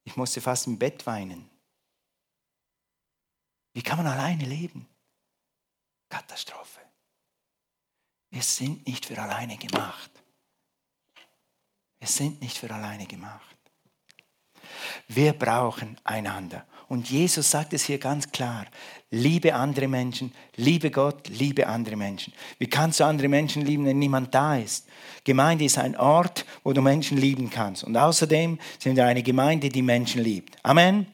Ich 0.04 0.16
musste 0.16 0.40
fast 0.40 0.66
im 0.66 0.78
Bett 0.78 1.06
weinen. 1.06 1.50
Wie 3.74 3.82
kann 3.82 3.98
man 3.98 4.06
alleine 4.06 4.46
leben? 4.46 4.88
Katastrophe. 6.08 6.80
Wir 8.30 8.42
sind 8.42 8.86
nicht 8.86 9.04
für 9.04 9.20
alleine 9.20 9.58
gemacht. 9.58 10.10
Wir 11.98 12.08
sind 12.08 12.40
nicht 12.40 12.56
für 12.56 12.72
alleine 12.72 13.06
gemacht. 13.06 13.58
Wir 15.08 15.34
brauchen 15.34 16.00
einander. 16.02 16.66
Und 16.88 17.10
Jesus 17.10 17.50
sagt 17.50 17.72
es 17.72 17.84
hier 17.84 17.98
ganz 17.98 18.30
klar. 18.30 18.66
Liebe 19.10 19.54
andere 19.54 19.88
Menschen, 19.88 20.32
liebe 20.56 20.90
Gott, 20.90 21.28
liebe 21.28 21.66
andere 21.66 21.96
Menschen. 21.96 22.32
Wie 22.58 22.66
kannst 22.66 23.00
du 23.00 23.04
andere 23.04 23.28
Menschen 23.28 23.64
lieben, 23.64 23.86
wenn 23.86 23.98
niemand 23.98 24.34
da 24.34 24.56
ist? 24.56 24.86
Gemeinde 25.22 25.64
ist 25.64 25.78
ein 25.78 25.96
Ort, 25.96 26.44
wo 26.62 26.72
du 26.72 26.82
Menschen 26.82 27.16
lieben 27.16 27.48
kannst. 27.48 27.84
Und 27.84 27.96
außerdem 27.96 28.58
sind 28.78 28.96
wir 28.96 29.06
eine 29.06 29.22
Gemeinde, 29.22 29.68
die 29.68 29.82
Menschen 29.82 30.22
liebt. 30.22 30.56
Amen. 30.62 31.06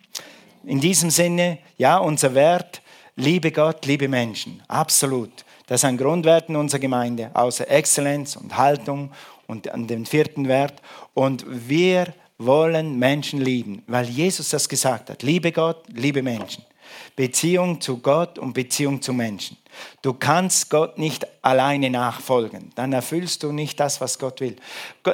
In 0.64 0.80
diesem 0.80 1.10
Sinne, 1.10 1.58
ja, 1.78 1.98
unser 1.98 2.34
Wert, 2.34 2.82
liebe 3.16 3.52
Gott, 3.52 3.86
liebe 3.86 4.08
Menschen. 4.08 4.62
Absolut. 4.68 5.44
Das 5.66 5.82
ist 5.82 5.84
ein 5.84 5.96
Grundwert 5.96 6.48
in 6.48 6.56
unserer 6.56 6.80
Gemeinde, 6.80 7.30
außer 7.34 7.70
Exzellenz 7.70 8.34
und 8.34 8.56
Haltung 8.56 9.12
und 9.46 9.70
an 9.70 9.86
den 9.86 10.04
vierten 10.04 10.48
Wert. 10.48 10.82
Und 11.14 11.44
wir 11.46 12.12
wollen 12.40 12.98
Menschen 12.98 13.40
lieben, 13.40 13.82
weil 13.86 14.08
Jesus 14.08 14.48
das 14.48 14.68
gesagt 14.68 15.10
hat. 15.10 15.22
Liebe 15.22 15.52
Gott, 15.52 15.84
liebe 15.92 16.22
Menschen. 16.22 16.64
Beziehung 17.14 17.80
zu 17.80 17.98
Gott 17.98 18.38
und 18.38 18.54
Beziehung 18.54 19.02
zu 19.02 19.12
Menschen. 19.12 19.56
Du 20.02 20.14
kannst 20.14 20.70
Gott 20.70 20.98
nicht 20.98 21.26
alleine 21.42 21.90
nachfolgen. 21.90 22.72
Dann 22.74 22.92
erfüllst 22.92 23.42
du 23.42 23.52
nicht 23.52 23.78
das, 23.78 24.00
was 24.00 24.18
Gott 24.18 24.40
will. 24.40 24.56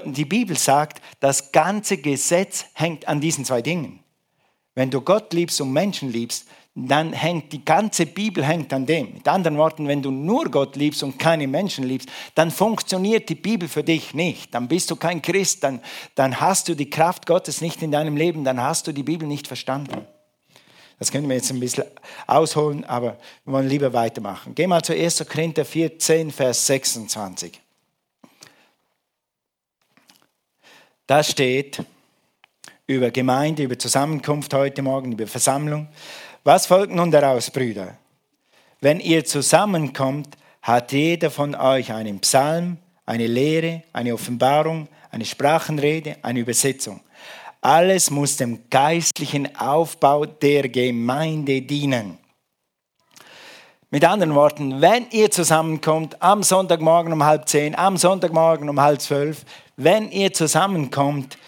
Die 0.05 0.25
Bibel 0.25 0.57
sagt, 0.57 1.03
das 1.21 1.53
ganze 1.53 1.99
Gesetz 1.99 2.67
hängt 2.75 3.09
an 3.09 3.21
diesen 3.21 3.45
zwei 3.45 3.61
Dingen. 3.61 4.01
Wenn 4.75 4.91
du 4.91 5.01
Gott 5.01 5.33
liebst 5.33 5.61
und 5.61 5.73
Menschen 5.73 6.13
liebst, 6.13 6.47
dann 6.79 7.15
hängt 7.15 7.53
die 7.53 7.65
ganze 7.65 8.05
Bibel 8.05 8.45
hängt 8.45 8.71
an 8.75 8.85
dem. 8.85 9.15
Mit 9.15 9.27
anderen 9.27 9.57
Worten, 9.57 9.89
wenn 9.89 10.03
du 10.03 10.11
nur 10.11 10.51
Gott 10.51 10.77
liebst 10.77 11.03
und 11.03 11.19
keine 11.19 11.49
Menschen 11.49 11.85
liebst, 11.85 12.11
dann 12.35 12.51
funktioniert 12.51 13.31
die 13.31 13.35
Bibel 13.35 13.67
für 13.67 13.83
dich 13.83 14.13
nicht. 14.13 14.55
Dann 14.55 14.69
bist 14.69 14.91
du 14.91 14.97
kein 14.97 15.23
Christ, 15.23 15.65
dann, 15.65 15.81
dann 16.15 16.39
hast 16.39 16.69
du 16.69 16.75
die 16.75 16.91
Kraft 16.91 17.25
Gottes 17.25 17.63
nicht 17.63 17.83
in 17.83 17.93
deinem 17.93 18.15
Leben, 18.15 18.45
dann 18.45 18.61
hast 18.61 18.87
du 18.87 18.93
die 18.93 19.03
Bibel 19.03 19.27
nicht 19.27 19.47
verstanden. 19.47 20.07
Das 20.99 21.11
können 21.11 21.29
wir 21.29 21.37
jetzt 21.37 21.51
ein 21.51 21.61
bisschen 21.61 21.85
ausholen, 22.27 22.85
aber 22.85 23.17
wir 23.45 23.55
wollen 23.55 23.69
lieber 23.69 23.95
weitermachen. 23.95 24.55
Geh 24.55 24.67
mal 24.67 24.83
zu 24.83 24.93
1. 24.93 25.25
Korinther 25.31 25.65
14, 25.65 26.31
Vers 26.31 26.67
26. 26.67 27.59
Da 31.07 31.23
steht 31.23 31.83
über 32.87 33.11
Gemeinde, 33.11 33.63
über 33.63 33.79
Zusammenkunft 33.79 34.53
heute 34.53 34.83
Morgen, 34.83 35.13
über 35.13 35.27
Versammlung. 35.27 35.89
Was 36.47 36.67
folgt 36.67 36.95
nun 36.95 37.11
daraus, 37.11 37.51
Brüder? 37.51 37.97
Wenn 38.81 39.01
ihr 39.01 39.25
zusammenkommt, 39.25 40.29
hat 40.63 40.93
jeder 40.93 41.29
von 41.29 41.57
euch 41.57 41.93
einen 41.93 42.21
Psalm, 42.21 42.77
eine 43.05 43.27
Lehre, 43.27 43.83
eine 43.93 44.15
Offenbarung, 44.15 44.87
eine 45.11 45.25
Sprachenrede, 45.25 46.19
eine 46.23 46.39
Übersetzung. 46.39 47.01
Alles 47.61 48.13
muss 48.13 48.37
dem 48.37 48.71
geistlichen 48.71 49.57
Aufbau 49.57 50.25
der 50.25 50.69
Gemeinde 50.69 51.63
dienen. 51.63 52.17
Mit 53.91 54.05
anderen 54.05 54.37
Worten, 54.37 54.81
wenn 54.81 55.11
ihr 55.11 55.33
zusammenkommt 55.33 56.23
am 56.23 56.45
Sonntagmorgen 56.45 57.13
um 57.13 57.25
halb 57.25 57.49
zehn, 57.49 57.75
am 57.75 57.97
Sonntagmorgen 57.97 58.69
um 58.69 58.81
halb 58.81 59.01
zwölf, 59.01 59.45
wenn 59.77 60.13
ihr 60.13 60.33
zusammenkommt, 60.33 61.39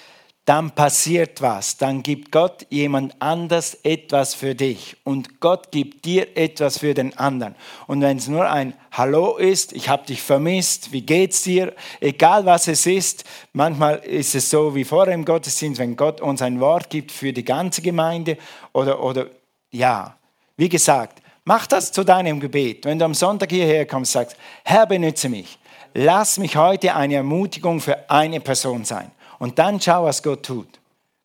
dann 0.49 0.71
passiert 0.71 1.43
was. 1.43 1.77
Dann 1.77 2.03
gibt 2.03 2.33
Gott 2.33 2.67
jemand 2.71 3.15
anders 3.21 3.77
etwas 3.83 4.35
für 4.35 4.55
dich 4.55 4.97
und 5.05 5.41
Gott 5.41 5.71
gibt 5.71 6.07
dir 6.07 6.39
etwas 6.39 6.79
für 6.79 6.95
den 6.95 7.17
anderen. 7.19 7.55
Und 7.87 8.01
wenn 8.01 8.17
es 8.17 8.29
nur 8.29 8.51
ein 8.51 8.73
Hallo 8.91 9.37
ist, 9.37 9.75
ich 9.75 9.91
habe 9.91 10.07
dich 10.07 10.23
vermisst, 10.23 10.91
wie 10.91 11.03
geht's 11.03 11.43
dir? 11.43 11.75
Egal 12.01 12.47
was 12.47 12.67
es 12.67 12.87
ist, 12.87 13.25
manchmal 13.53 13.99
ist 13.99 14.35
es 14.35 14.49
so 14.49 14.75
wie 14.75 14.85
vorher 14.85 15.15
im 15.15 15.27
Gottesdienst, 15.27 15.79
wenn 15.79 15.97
Gott 15.97 16.23
uns 16.23 16.41
ein 16.41 16.61
Wort 16.61 16.89
gibt 16.89 17.13
für 17.13 17.35
die 17.35 17.45
ganze 17.45 17.83
Gemeinde 17.83 18.39
oder 18.73 19.03
oder 19.03 19.27
ja, 19.71 20.17
wie 20.57 20.71
gesagt, 20.71 21.21
mach 21.45 21.67
das 21.67 21.93
zu 21.93 22.05
deinem 22.05 22.41
Gebet. 22.41 22.87
Wenn 22.87 22.99
du 22.99 23.05
am 23.05 23.13
Sonntag 23.13 23.51
hierher 23.51 23.85
kommst, 23.85 24.13
sagst, 24.13 24.37
Herr, 24.65 24.87
benütze 24.87 25.29
mich. 25.29 25.59
Lass 25.93 26.39
mich 26.39 26.57
heute 26.57 26.95
eine 26.95 27.17
Ermutigung 27.17 27.81
für 27.81 28.09
eine 28.09 28.41
Person 28.41 28.87
sein. 28.87 29.11
Und 29.39 29.59
dann 29.59 29.81
schau, 29.81 30.05
was 30.05 30.23
Gott 30.23 30.45
tut. 30.45 30.79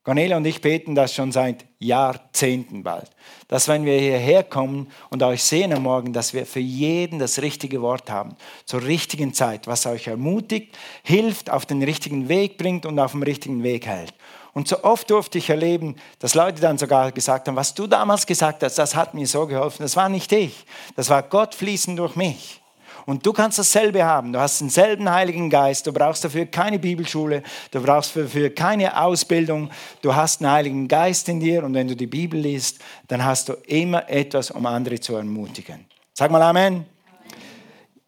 Cornelia 0.04 0.36
und 0.36 0.45
ich 0.45 0.60
beten 0.60 0.95
das 0.95 1.13
schon 1.13 1.32
seit 1.32 1.65
Jahrzehnten 1.80 2.84
bald. 2.84 3.10
Dass 3.47 3.69
wenn 3.69 3.86
wir 3.86 3.97
hierher 3.97 4.43
kommen 4.43 4.91
und 5.10 5.23
euch 5.23 5.41
sehen 5.41 5.71
am 5.71 5.84
Morgen, 5.84 6.12
dass 6.12 6.34
wir 6.34 6.45
für 6.45 6.60
jeden 6.60 7.19
das 7.19 7.41
richtige 7.41 7.82
Wort 7.82 8.10
haben, 8.10 8.36
zur 8.65 8.84
richtigen 8.84 9.34
Zeit, 9.34 9.65
was 9.65 9.86
euch 9.86 10.08
ermutigt, 10.08 10.78
hilft, 11.04 11.49
auf 11.49 11.65
den 11.65 11.82
richtigen 11.82 12.28
Weg 12.28 12.58
bringt 12.58 12.86
und 12.86 12.99
auf 12.99 13.12
dem 13.12 13.23
richtigen 13.23 13.63
Weg 13.63 13.86
hält. 13.86 14.13
Und 14.54 14.67
so 14.67 14.84
oft 14.84 15.10
durfte 15.10 15.38
ich 15.38 15.49
erleben, 15.49 15.95
dass 16.19 16.36
Leute 16.36 16.62
dann 16.62 16.78
sogar 16.78 17.13
gesagt 17.13 17.47
haben, 17.47 17.56
was 17.56 17.73
du 17.73 17.88
damals 17.88 18.28
gesagt 18.28 18.62
hast, 18.62 18.78
das 18.78 18.95
hat 18.95 19.13
mir 19.13 19.26
so 19.26 19.47
geholfen. 19.47 19.84
Das 19.84 19.95
war 19.95 20.10
nicht 20.10 20.34
ich, 20.34 20.65
das 20.97 21.10
war 21.10 21.23
Gott 21.23 21.56
fließend 21.56 21.97
durch 21.97 22.17
mich. 22.17 22.62
Und 23.06 23.26
du 23.26 23.34
kannst 23.34 23.60
dasselbe 23.60 24.06
haben. 24.06 24.34
Du 24.34 24.39
hast 24.39 24.62
denselben 24.62 25.10
Heiligen 25.10 25.50
Geist. 25.50 25.88
Du 25.88 25.92
brauchst 25.92 26.24
dafür 26.24 26.46
keine 26.46 26.80
Bibelschule. 26.80 27.44
Du 27.72 27.82
brauchst 27.82 28.16
dafür 28.16 28.50
keine 28.50 29.02
Ausbildung. 29.02 29.70
Du 30.02 30.16
hast 30.16 30.42
einen 30.42 30.52
Heiligen 30.52 30.88
Geist 30.88 31.28
in 31.30 31.39
dir. 31.39 31.63
Und 31.63 31.74
wenn 31.74 31.88
du 31.88 31.96
die 31.96 32.08
Bibel 32.08 32.39
liest, 32.39 32.80
dann 33.08 33.24
hast 33.24 33.50
du 33.50 33.54
immer 33.66 34.10
etwas, 34.10 34.52
um 34.52 34.66
andere 34.66 35.00
zu 35.00 35.16
ermutigen. 35.16 35.86
Sag 36.13 36.32
mal 36.32 36.42
Amen. 36.42 36.86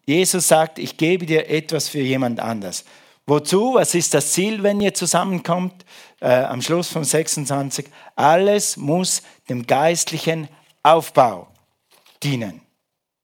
Jesus 0.06 0.46
sagt, 0.46 0.78
ich 0.78 0.96
gebe 0.96 1.26
dir 1.26 1.50
etwas 1.50 1.88
für 1.88 2.00
jemand 2.00 2.40
anders. 2.40 2.84
Wozu? 3.26 3.74
Was 3.74 3.94
ist 3.94 4.14
das 4.14 4.32
Ziel, 4.32 4.62
wenn 4.62 4.80
ihr 4.80 4.94
zusammenkommt? 4.94 5.84
Äh, 6.20 6.44
am 6.44 6.62
Schluss 6.62 6.88
von 6.88 7.04
26. 7.04 7.86
Alles 8.14 8.76
muss 8.76 9.22
dem 9.48 9.66
geistlichen 9.66 10.48
Aufbau 10.82 11.48
dienen. 12.22 12.60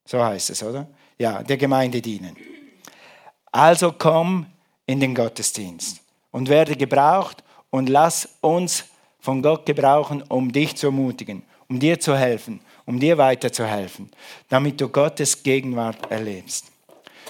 So 0.05 0.23
heißt 0.23 0.51
es, 0.51 0.63
oder? 0.63 0.89
Ja, 1.23 1.43
der 1.43 1.57
Gemeinde 1.57 2.03
dienen. 2.03 2.37
Also 3.53 3.95
komm 3.97 4.47
in 4.87 4.99
den 4.99 5.15
Gottesdienst 5.15 6.01
und 6.33 6.49
werde 6.49 6.77
gebraucht 6.77 7.45
und 7.71 7.89
lass 7.89 8.29
uns 8.41 8.85
von 9.21 9.41
Gott 9.41 9.65
gebrauchen, 9.65 10.23
um 10.23 10.51
dich 10.51 10.75
zu 10.77 10.87
ermutigen, 10.87 11.45
um 11.69 11.79
dir 11.79 12.01
zu 12.01 12.17
helfen, 12.17 12.61
um 12.87 12.99
dir 12.99 13.19
weiterzuhelfen, 13.19 14.11
damit 14.49 14.81
du 14.81 14.89
Gottes 14.89 15.45
Gegenwart 15.45 16.11
erlebst. 16.11 16.67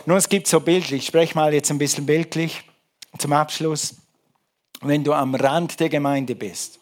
Nun, 0.06 0.16
es 0.16 0.28
gibt 0.28 0.46
so 0.46 0.60
bildlich, 0.60 1.02
ich 1.02 1.06
spreche 1.06 1.34
mal 1.34 1.52
jetzt 1.52 1.70
ein 1.70 1.78
bisschen 1.78 2.06
bildlich 2.06 2.62
zum 3.18 3.34
Abschluss, 3.34 3.96
wenn 4.80 5.04
du 5.04 5.12
am 5.12 5.34
Rand 5.34 5.78
der 5.78 5.90
Gemeinde 5.90 6.34
bist, 6.34 6.80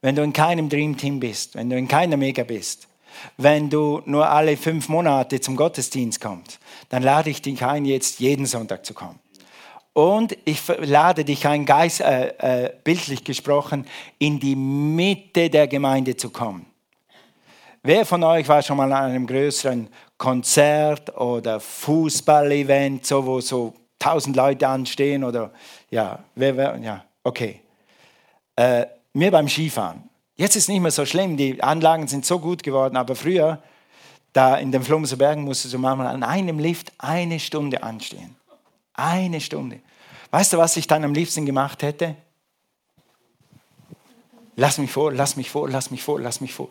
wenn 0.00 0.14
du 0.14 0.22
in 0.22 0.32
keinem 0.32 0.68
Dreamteam 0.68 1.18
bist, 1.18 1.56
wenn 1.56 1.68
du 1.68 1.76
in 1.76 1.88
keiner 1.88 2.16
Mega 2.16 2.44
bist, 2.44 2.86
wenn 3.36 3.70
du 3.70 4.02
nur 4.04 4.28
alle 4.28 4.56
fünf 4.56 4.88
Monate 4.88 5.40
zum 5.40 5.56
Gottesdienst 5.56 6.20
kommst, 6.20 6.58
dann 6.88 7.02
lade 7.02 7.30
ich 7.30 7.42
dich 7.42 7.64
ein, 7.64 7.84
jetzt 7.84 8.20
jeden 8.20 8.46
Sonntag 8.46 8.84
zu 8.84 8.94
kommen. 8.94 9.18
Und 9.92 10.36
ich 10.44 10.60
lade 10.80 11.24
dich 11.24 11.46
ein, 11.46 11.64
Geist, 11.64 12.00
äh, 12.00 12.64
äh, 12.64 12.72
bildlich 12.82 13.22
gesprochen, 13.22 13.86
in 14.18 14.40
die 14.40 14.56
Mitte 14.56 15.48
der 15.48 15.68
Gemeinde 15.68 16.16
zu 16.16 16.30
kommen. 16.30 16.66
Wer 17.82 18.04
von 18.04 18.24
euch 18.24 18.48
war 18.48 18.62
schon 18.62 18.76
mal 18.76 18.92
an 18.92 19.10
einem 19.10 19.26
größeren 19.26 19.88
Konzert 20.18 21.16
oder 21.16 21.60
Fußballevent, 21.60 23.06
so 23.06 23.24
wo 23.24 23.40
so 23.40 23.74
tausend 23.98 24.34
Leute 24.36 24.66
anstehen 24.66 25.22
oder 25.22 25.52
ja, 25.90 26.18
wer, 26.34 26.56
wer 26.56 26.76
ja, 26.78 27.04
okay. 27.22 27.60
Äh, 28.56 28.86
mir 29.12 29.30
beim 29.30 29.48
Skifahren. 29.48 30.08
Jetzt 30.36 30.56
ist 30.56 30.64
es 30.64 30.68
nicht 30.68 30.80
mehr 30.80 30.90
so 30.90 31.06
schlimm, 31.06 31.36
die 31.36 31.62
Anlagen 31.62 32.08
sind 32.08 32.26
so 32.26 32.38
gut 32.38 32.62
geworden, 32.62 32.96
aber 32.96 33.14
früher, 33.14 33.62
da 34.32 34.56
in 34.56 34.72
den 34.72 34.82
Flumser 34.82 35.16
Bergen, 35.16 35.42
musstest 35.42 35.74
du 35.74 35.78
manchmal 35.78 36.08
an 36.08 36.24
einem 36.24 36.58
Lift 36.58 36.92
eine 36.98 37.38
Stunde 37.38 37.82
anstehen. 37.82 38.34
Eine 38.94 39.40
Stunde. 39.40 39.80
Weißt 40.30 40.52
du, 40.52 40.58
was 40.58 40.76
ich 40.76 40.88
dann 40.88 41.04
am 41.04 41.14
liebsten 41.14 41.46
gemacht 41.46 41.82
hätte? 41.82 42.16
Lass 44.56 44.78
mich 44.78 44.90
vor, 44.90 45.12
lass 45.12 45.36
mich 45.36 45.50
vor, 45.50 45.68
lass 45.68 45.90
mich 45.90 46.02
vor, 46.02 46.20
lass 46.20 46.40
mich 46.40 46.52
vor. 46.52 46.68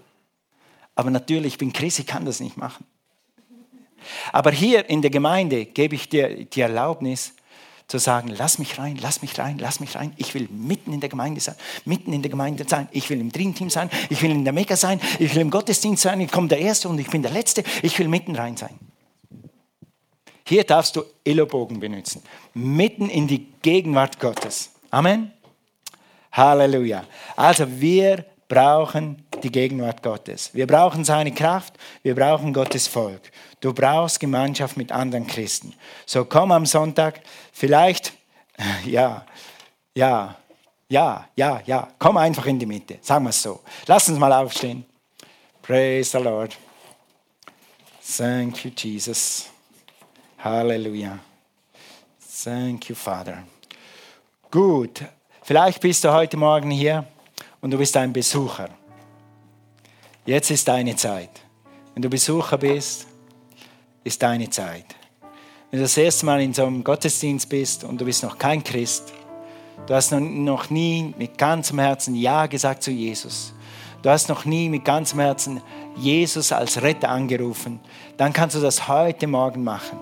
Aber 0.95 1.09
natürlich, 1.09 1.53
ich 1.53 1.57
bin 1.57 1.71
Christ, 1.73 1.99
ich 1.99 2.07
kann 2.07 2.25
das 2.25 2.39
nicht 2.39 2.57
machen. 2.57 2.85
Aber 4.33 4.51
hier 4.51 4.89
in 4.89 5.01
der 5.01 5.11
Gemeinde 5.11 5.65
gebe 5.65 5.95
ich 5.95 6.09
dir 6.09 6.45
die 6.45 6.61
Erlaubnis, 6.61 7.33
zu 7.93 7.99
sagen, 7.99 8.29
lass 8.35 8.57
mich 8.57 8.79
rein, 8.79 8.97
lass 8.99 9.21
mich 9.21 9.37
rein, 9.37 9.59
lass 9.59 9.79
mich 9.79 9.95
rein. 9.95 10.13
Ich 10.17 10.33
will 10.33 10.49
mitten 10.49 10.93
in 10.93 10.99
der 10.99 11.09
Gemeinde 11.09 11.39
sein, 11.39 11.53
mitten 11.85 12.11
in 12.11 12.23
der 12.23 12.31
Gemeinde 12.31 12.65
sein. 12.67 12.87
Ich 12.89 13.07
will 13.11 13.21
im 13.21 13.31
Dreamteam 13.31 13.69
sein, 13.69 13.87
ich 14.09 14.19
will 14.23 14.31
in 14.31 14.43
der 14.43 14.51
Mega 14.51 14.75
sein, 14.75 14.99
ich 15.19 15.35
will 15.35 15.43
im 15.43 15.51
Gottesdienst 15.51 16.01
sein. 16.01 16.19
Ich 16.19 16.31
komme 16.31 16.47
der 16.47 16.57
Erste 16.57 16.89
und 16.89 16.97
ich 16.97 17.07
bin 17.07 17.21
der 17.21 17.29
Letzte. 17.29 17.63
Ich 17.83 17.99
will 17.99 18.07
mitten 18.07 18.35
rein 18.35 18.57
sein. 18.57 18.79
Hier 20.43 20.63
darfst 20.63 20.95
du 20.95 21.03
Ellenbogen 21.23 21.79
benutzen, 21.79 22.23
mitten 22.55 23.09
in 23.09 23.27
die 23.27 23.45
Gegenwart 23.61 24.19
Gottes. 24.19 24.71
Amen. 24.89 25.31
Halleluja. 26.31 27.03
Also 27.35 27.79
wir 27.79 28.25
brauchen 28.47 29.23
die 29.43 29.51
Gegenwart 29.51 30.01
Gottes. 30.01 30.49
Wir 30.53 30.65
brauchen 30.65 31.05
seine 31.05 31.31
Kraft, 31.31 31.75
wir 32.01 32.15
brauchen 32.15 32.53
Gottes 32.53 32.87
Volk. 32.87 33.21
Du 33.63 33.71
brauchst 33.71 34.19
Gemeinschaft 34.19 34.75
mit 34.75 34.91
anderen 34.91 35.25
Christen. 35.25 35.73
So 36.05 36.25
komm 36.25 36.51
am 36.51 36.65
Sonntag, 36.65 37.21
vielleicht, 37.53 38.11
ja, 38.85 39.25
ja, 39.95 40.35
ja, 40.89 41.29
ja, 41.37 41.61
ja, 41.65 41.87
komm 41.97 42.17
einfach 42.17 42.45
in 42.45 42.59
die 42.59 42.65
Mitte, 42.65 42.97
sagen 42.99 43.23
wir 43.23 43.29
es 43.29 43.41
so. 43.41 43.61
Lass 43.87 44.09
uns 44.09 44.19
mal 44.19 44.33
aufstehen. 44.33 44.83
Praise 45.61 46.11
the 46.11 46.21
Lord. 46.21 46.57
Thank 48.17 48.65
you, 48.65 48.71
Jesus. 48.75 49.49
Halleluja. 50.39 51.19
Thank 52.43 52.89
you, 52.89 52.95
Father. 52.95 53.43
Gut, 54.51 55.05
vielleicht 55.41 55.79
bist 55.79 56.03
du 56.03 56.11
heute 56.11 56.35
Morgen 56.35 56.69
hier 56.69 57.05
und 57.61 57.71
du 57.71 57.77
bist 57.77 57.95
ein 57.95 58.11
Besucher. 58.11 58.69
Jetzt 60.25 60.51
ist 60.51 60.67
deine 60.67 60.97
Zeit. 60.97 61.29
Wenn 61.93 62.01
du 62.01 62.09
Besucher 62.09 62.57
bist, 62.57 63.07
ist 64.03 64.21
deine 64.21 64.49
Zeit. 64.49 64.85
Wenn 65.71 65.79
du 65.79 65.85
das 65.85 65.97
erste 65.97 66.25
Mal 66.25 66.41
in 66.41 66.53
so 66.53 66.65
einem 66.65 66.83
Gottesdienst 66.83 67.49
bist 67.49 67.83
und 67.83 67.99
du 67.99 68.05
bist 68.05 68.23
noch 68.23 68.37
kein 68.37 68.63
Christ, 68.63 69.11
du 69.87 69.93
hast 69.93 70.11
noch 70.11 70.69
nie 70.69 71.13
mit 71.17 71.37
ganzem 71.37 71.79
Herzen 71.79 72.15
Ja 72.15 72.45
gesagt 72.45 72.83
zu 72.83 72.91
Jesus. 72.91 73.53
Du 74.03 74.09
hast 74.09 74.27
noch 74.29 74.45
nie 74.45 74.69
mit 74.69 74.85
ganzem 74.85 75.19
Herzen 75.19 75.61
Jesus 75.95 76.51
als 76.51 76.81
Retter 76.81 77.09
angerufen, 77.09 77.79
dann 78.17 78.33
kannst 78.33 78.55
du 78.55 78.59
das 78.59 78.87
heute 78.87 79.27
Morgen 79.27 79.63
machen. 79.63 79.97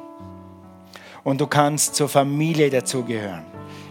Und 1.24 1.40
du 1.40 1.46
kannst 1.46 1.96
zur 1.96 2.10
Familie 2.10 2.70
dazugehören. 2.70 3.46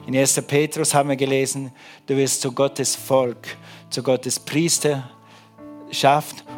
In 0.06 0.16
1. 0.16 0.42
Petrus 0.42 0.92
haben 0.94 1.10
wir 1.10 1.16
gelesen, 1.16 1.70
du 2.06 2.16
wirst 2.16 2.40
zu 2.40 2.50
Gottes 2.50 2.96
Volk, 2.96 3.56
zu 3.88 4.02
Gottes 4.02 4.40
Priesterschaft 4.40 5.04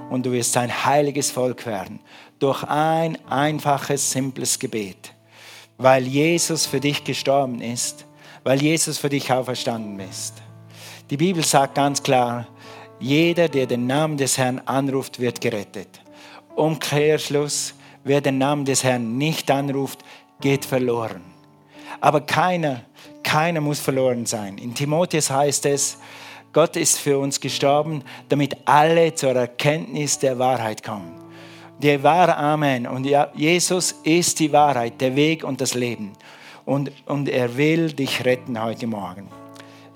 und 0.09 0.25
du 0.25 0.33
wirst 0.33 0.57
ein 0.57 0.85
heiliges 0.85 1.31
Volk 1.31 1.67
werden. 1.67 2.01
Durch 2.43 2.65
ein 2.65 3.17
einfaches, 3.31 4.11
simples 4.11 4.59
Gebet. 4.59 5.15
Weil 5.79 6.09
Jesus 6.09 6.67
für 6.67 6.81
dich 6.81 7.05
gestorben 7.05 7.61
ist, 7.61 8.05
weil 8.43 8.61
Jesus 8.61 8.99
für 8.99 9.09
dich 9.09 9.33
auferstanden 9.33 10.01
ist. 10.01 10.43
Die 11.09 11.17
Bibel 11.17 11.45
sagt 11.45 11.77
ganz 11.77 12.03
klar, 12.03 12.49
jeder, 12.99 13.49
der 13.49 13.67
den 13.67 13.87
Namen 13.87 14.17
des 14.17 14.39
Herrn 14.39 14.61
anruft, 14.65 15.21
wird 15.21 15.41
gerettet. 15.41 16.01
Umkehrschluss, 16.57 17.75
wer 18.03 18.21
den 18.21 18.39
Namen 18.39 18.65
des 18.65 18.83
Herrn 18.83 19.17
nicht 19.19 19.49
anruft, 19.49 20.01
geht 20.41 20.65
verloren. 20.65 21.23
Aber 22.01 22.23
keiner, 22.23 22.81
keiner 23.23 23.61
muss 23.61 23.79
verloren 23.79 24.27
sein. 24.27 24.59
In 24.59 24.75
Timotheus 24.75 25.31
heißt 25.31 25.65
es, 25.67 25.97
Gott 26.53 26.75
ist 26.75 26.99
für 26.99 27.21
uns 27.21 27.39
gestorben, 27.39 28.03
damit 28.29 28.57
alle 28.65 29.15
zur 29.15 29.31
Erkenntnis 29.31 30.19
der 30.19 30.41
Wahrheit 30.41 30.83
kommen. 30.83 31.22
Die 31.81 32.03
wahre 32.03 32.37
Amen. 32.37 32.87
Und 32.87 33.09
Jesus 33.35 33.93
ist 34.05 34.39
die 34.39 34.53
Wahrheit, 34.53 35.01
der 35.01 35.17
Weg 35.17 35.45
und 35.45 35.61
das 35.61 35.75
Leben. 35.75 36.13
Und, 36.65 36.93
und 37.07 37.29
er 37.29 37.57
will 37.57 37.93
dich 37.93 38.25
retten 38.25 38.63
heute 38.63 38.87
Morgen. 38.87 39.29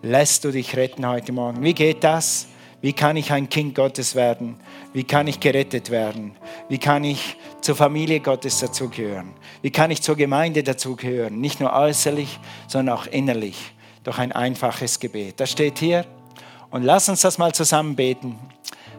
Lässt 0.03 0.45
du 0.45 0.51
dich 0.51 0.77
retten 0.77 1.07
heute 1.07 1.33
Morgen? 1.33 1.63
Wie 1.63 1.75
geht 1.75 2.03
das? 2.03 2.49
Wie 2.81 2.93
kann 2.93 3.17
ich 3.17 3.33
ein 3.33 3.49
Kind 3.49 3.75
Gottes 3.75 4.15
werden? 4.15 4.57
Wie 4.93 5.05
kann 5.05 5.27
ich 5.27 5.41
gerettet 5.41 5.91
werden? 5.91 6.37
Wie 6.69 6.79
kann 6.79 7.05
ich 7.05 7.37
zur 7.61 7.75
Familie 7.75 8.21
Gottes 8.21 8.61
dazugehören? 8.61 9.33
Wie 9.63 9.71
kann 9.71 9.91
ich 9.91 10.03
zur 10.03 10.17
Gemeinde 10.17 10.63
dazugehören? 10.63 11.41
Nicht 11.41 11.61
nur 11.61 11.73
äußerlich, 11.73 12.39
sondern 12.69 12.97
auch 12.97 13.07
innerlich. 13.07 13.73
Durch 14.05 14.19
ein 14.19 14.31
einfaches 14.31 15.01
Gebet. 15.01 15.41
Das 15.41 15.51
steht 15.51 15.79
hier. 15.79 16.05
Und 16.71 16.83
lass 16.83 17.09
uns 17.09 17.23
das 17.23 17.39
mal 17.39 17.53
zusammen 17.53 17.97
beten. 17.97 18.39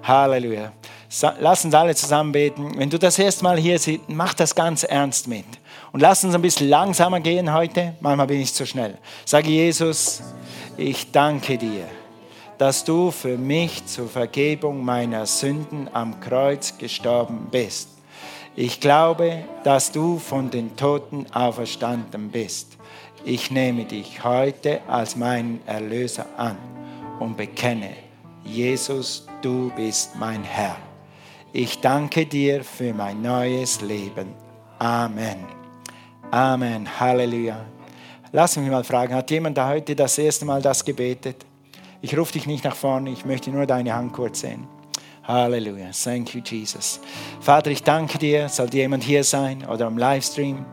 Halleluja. 0.04 0.74
Lass 1.40 1.64
uns 1.64 1.74
alle 1.74 1.96
zusammen 1.96 2.32
beten. 2.32 2.78
Wenn 2.78 2.90
du 2.90 3.00
das 3.00 3.18
erste 3.18 3.44
Mal 3.44 3.58
hier 3.58 3.80
siehst, 3.80 4.10
mach 4.10 4.34
das 4.34 4.54
ganz 4.54 4.84
ernst 4.84 5.28
mit. 5.28 5.46
Und 5.92 6.02
lass 6.02 6.24
uns 6.24 6.36
ein 6.36 6.42
bisschen 6.42 6.70
langsamer 6.70 7.20
gehen 7.20 7.54
heute. 7.54 7.96
Manchmal 8.02 8.28
bin 8.28 8.42
ich 8.42 8.54
zu 8.54 8.66
schnell. 8.66 8.98
Sage 9.26 9.50
Jesus, 9.50 10.22
ich 10.76 11.12
danke 11.12 11.58
dir 11.58 11.86
dass 12.58 12.84
du 12.84 13.12
für 13.12 13.38
mich 13.38 13.86
zur 13.86 14.08
Vergebung 14.08 14.84
meiner 14.84 15.26
Sünden 15.26 15.90
am 15.94 16.20
Kreuz 16.20 16.78
gestorben 16.78 17.48
bist. 17.52 17.90
Ich 18.56 18.80
glaube, 18.80 19.44
dass 19.64 19.92
du 19.92 20.18
von 20.18 20.50
den 20.50 20.76
Toten 20.76 21.28
auferstanden 21.32 22.30
bist. 22.30 22.78
Ich 23.24 23.52
nehme 23.52 23.86
dich 23.86 24.24
heute 24.24 24.82
als 24.88 25.16
meinen 25.16 25.62
Erlöser 25.68 26.26
an 26.38 26.58
und 27.20 27.38
bekenne, 27.38 27.92
Jesus, 28.44 29.28
du 29.42 29.72
bist 29.76 30.16
mein 30.16 30.44
Herr. 30.44 30.87
Ich 31.54 31.80
danke 31.80 32.26
dir 32.26 32.62
für 32.62 32.94
mein 32.94 33.22
neues 33.22 33.80
Leben. 33.80 34.34
Amen. 34.80 35.46
Amen. 36.30 37.00
Halleluja. 37.00 37.66
Lass 38.34 38.58
mich 38.58 38.70
mal 38.70 38.84
fragen, 38.84 39.16
hat 39.16 39.32
jemand 39.32 39.58
da 39.58 39.70
heute 39.70 39.96
das 39.96 40.18
erste 40.18 40.44
Mal 40.44 40.62
das 40.62 40.84
gebetet? 40.84 41.46
Ich 42.02 42.18
rufe 42.18 42.34
dich 42.34 42.48
nicht 42.48 42.66
nach 42.66 42.76
vorne, 42.76 43.12
ich 43.12 43.24
möchte 43.24 43.50
nur 43.50 43.66
deine 43.66 43.96
Hand 43.96 44.12
kurz 44.12 44.42
sehen. 44.42 44.68
Halleluja. 45.24 45.92
Thank 45.92 46.36
you, 46.36 46.42
Jesus. 46.46 47.00
Vater, 47.40 47.72
ich 47.72 47.82
danke 47.82 48.18
dir. 48.18 48.50
Soll 48.50 48.74
jemand 48.74 49.06
hier 49.06 49.24
sein 49.24 49.66
oder 49.66 49.88
am 49.88 49.98
Livestream, 49.98 50.66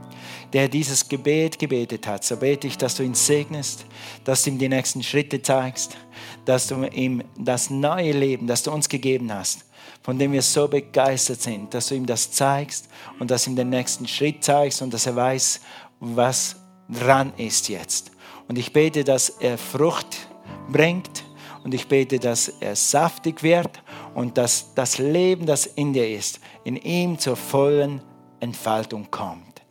der 0.52 0.68
dieses 0.68 1.08
Gebet 1.08 1.58
gebetet 1.60 2.06
hat, 2.08 2.24
so 2.24 2.36
bete 2.36 2.66
ich, 2.66 2.76
dass 2.76 2.96
du 2.96 3.04
ihn 3.04 3.14
segnest, 3.14 3.86
dass 4.24 4.42
du 4.42 4.50
ihm 4.50 4.58
die 4.58 4.68
nächsten 4.68 5.04
Schritte 5.04 5.40
zeigst, 5.40 5.96
dass 6.44 6.66
du 6.66 6.84
ihm 6.84 7.22
das 7.38 7.70
neue 7.70 8.12
Leben, 8.12 8.48
das 8.48 8.64
du 8.64 8.72
uns 8.72 8.88
gegeben 8.88 9.32
hast, 9.32 9.64
von 10.04 10.18
dem 10.18 10.32
wir 10.32 10.42
so 10.42 10.68
begeistert 10.68 11.40
sind, 11.40 11.72
dass 11.72 11.88
du 11.88 11.94
ihm 11.94 12.04
das 12.04 12.30
zeigst 12.30 12.88
und 13.18 13.30
dass 13.30 13.46
ihm 13.46 13.56
den 13.56 13.70
nächsten 13.70 14.06
Schritt 14.06 14.44
zeigst 14.44 14.82
und 14.82 14.92
dass 14.92 15.06
er 15.06 15.16
weiß, 15.16 15.60
was 15.98 16.56
dran 16.90 17.32
ist 17.38 17.70
jetzt. 17.70 18.12
Und 18.46 18.58
ich 18.58 18.72
bete, 18.72 19.02
dass 19.02 19.30
er 19.30 19.56
Frucht 19.56 20.28
bringt. 20.68 21.24
Und 21.64 21.72
ich 21.72 21.88
bete, 21.88 22.18
dass 22.18 22.48
er 22.60 22.76
saftig 22.76 23.42
wird 23.42 23.82
und 24.14 24.36
dass 24.36 24.74
das 24.74 24.98
Leben, 24.98 25.46
das 25.46 25.64
in 25.64 25.94
dir 25.94 26.06
ist, 26.06 26.38
in 26.62 26.76
ihm 26.76 27.18
zur 27.18 27.36
vollen 27.36 28.02
Entfaltung 28.38 29.10
kommt. 29.10 29.62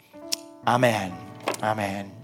Amen. 0.66 1.14
Amen. 1.62 2.23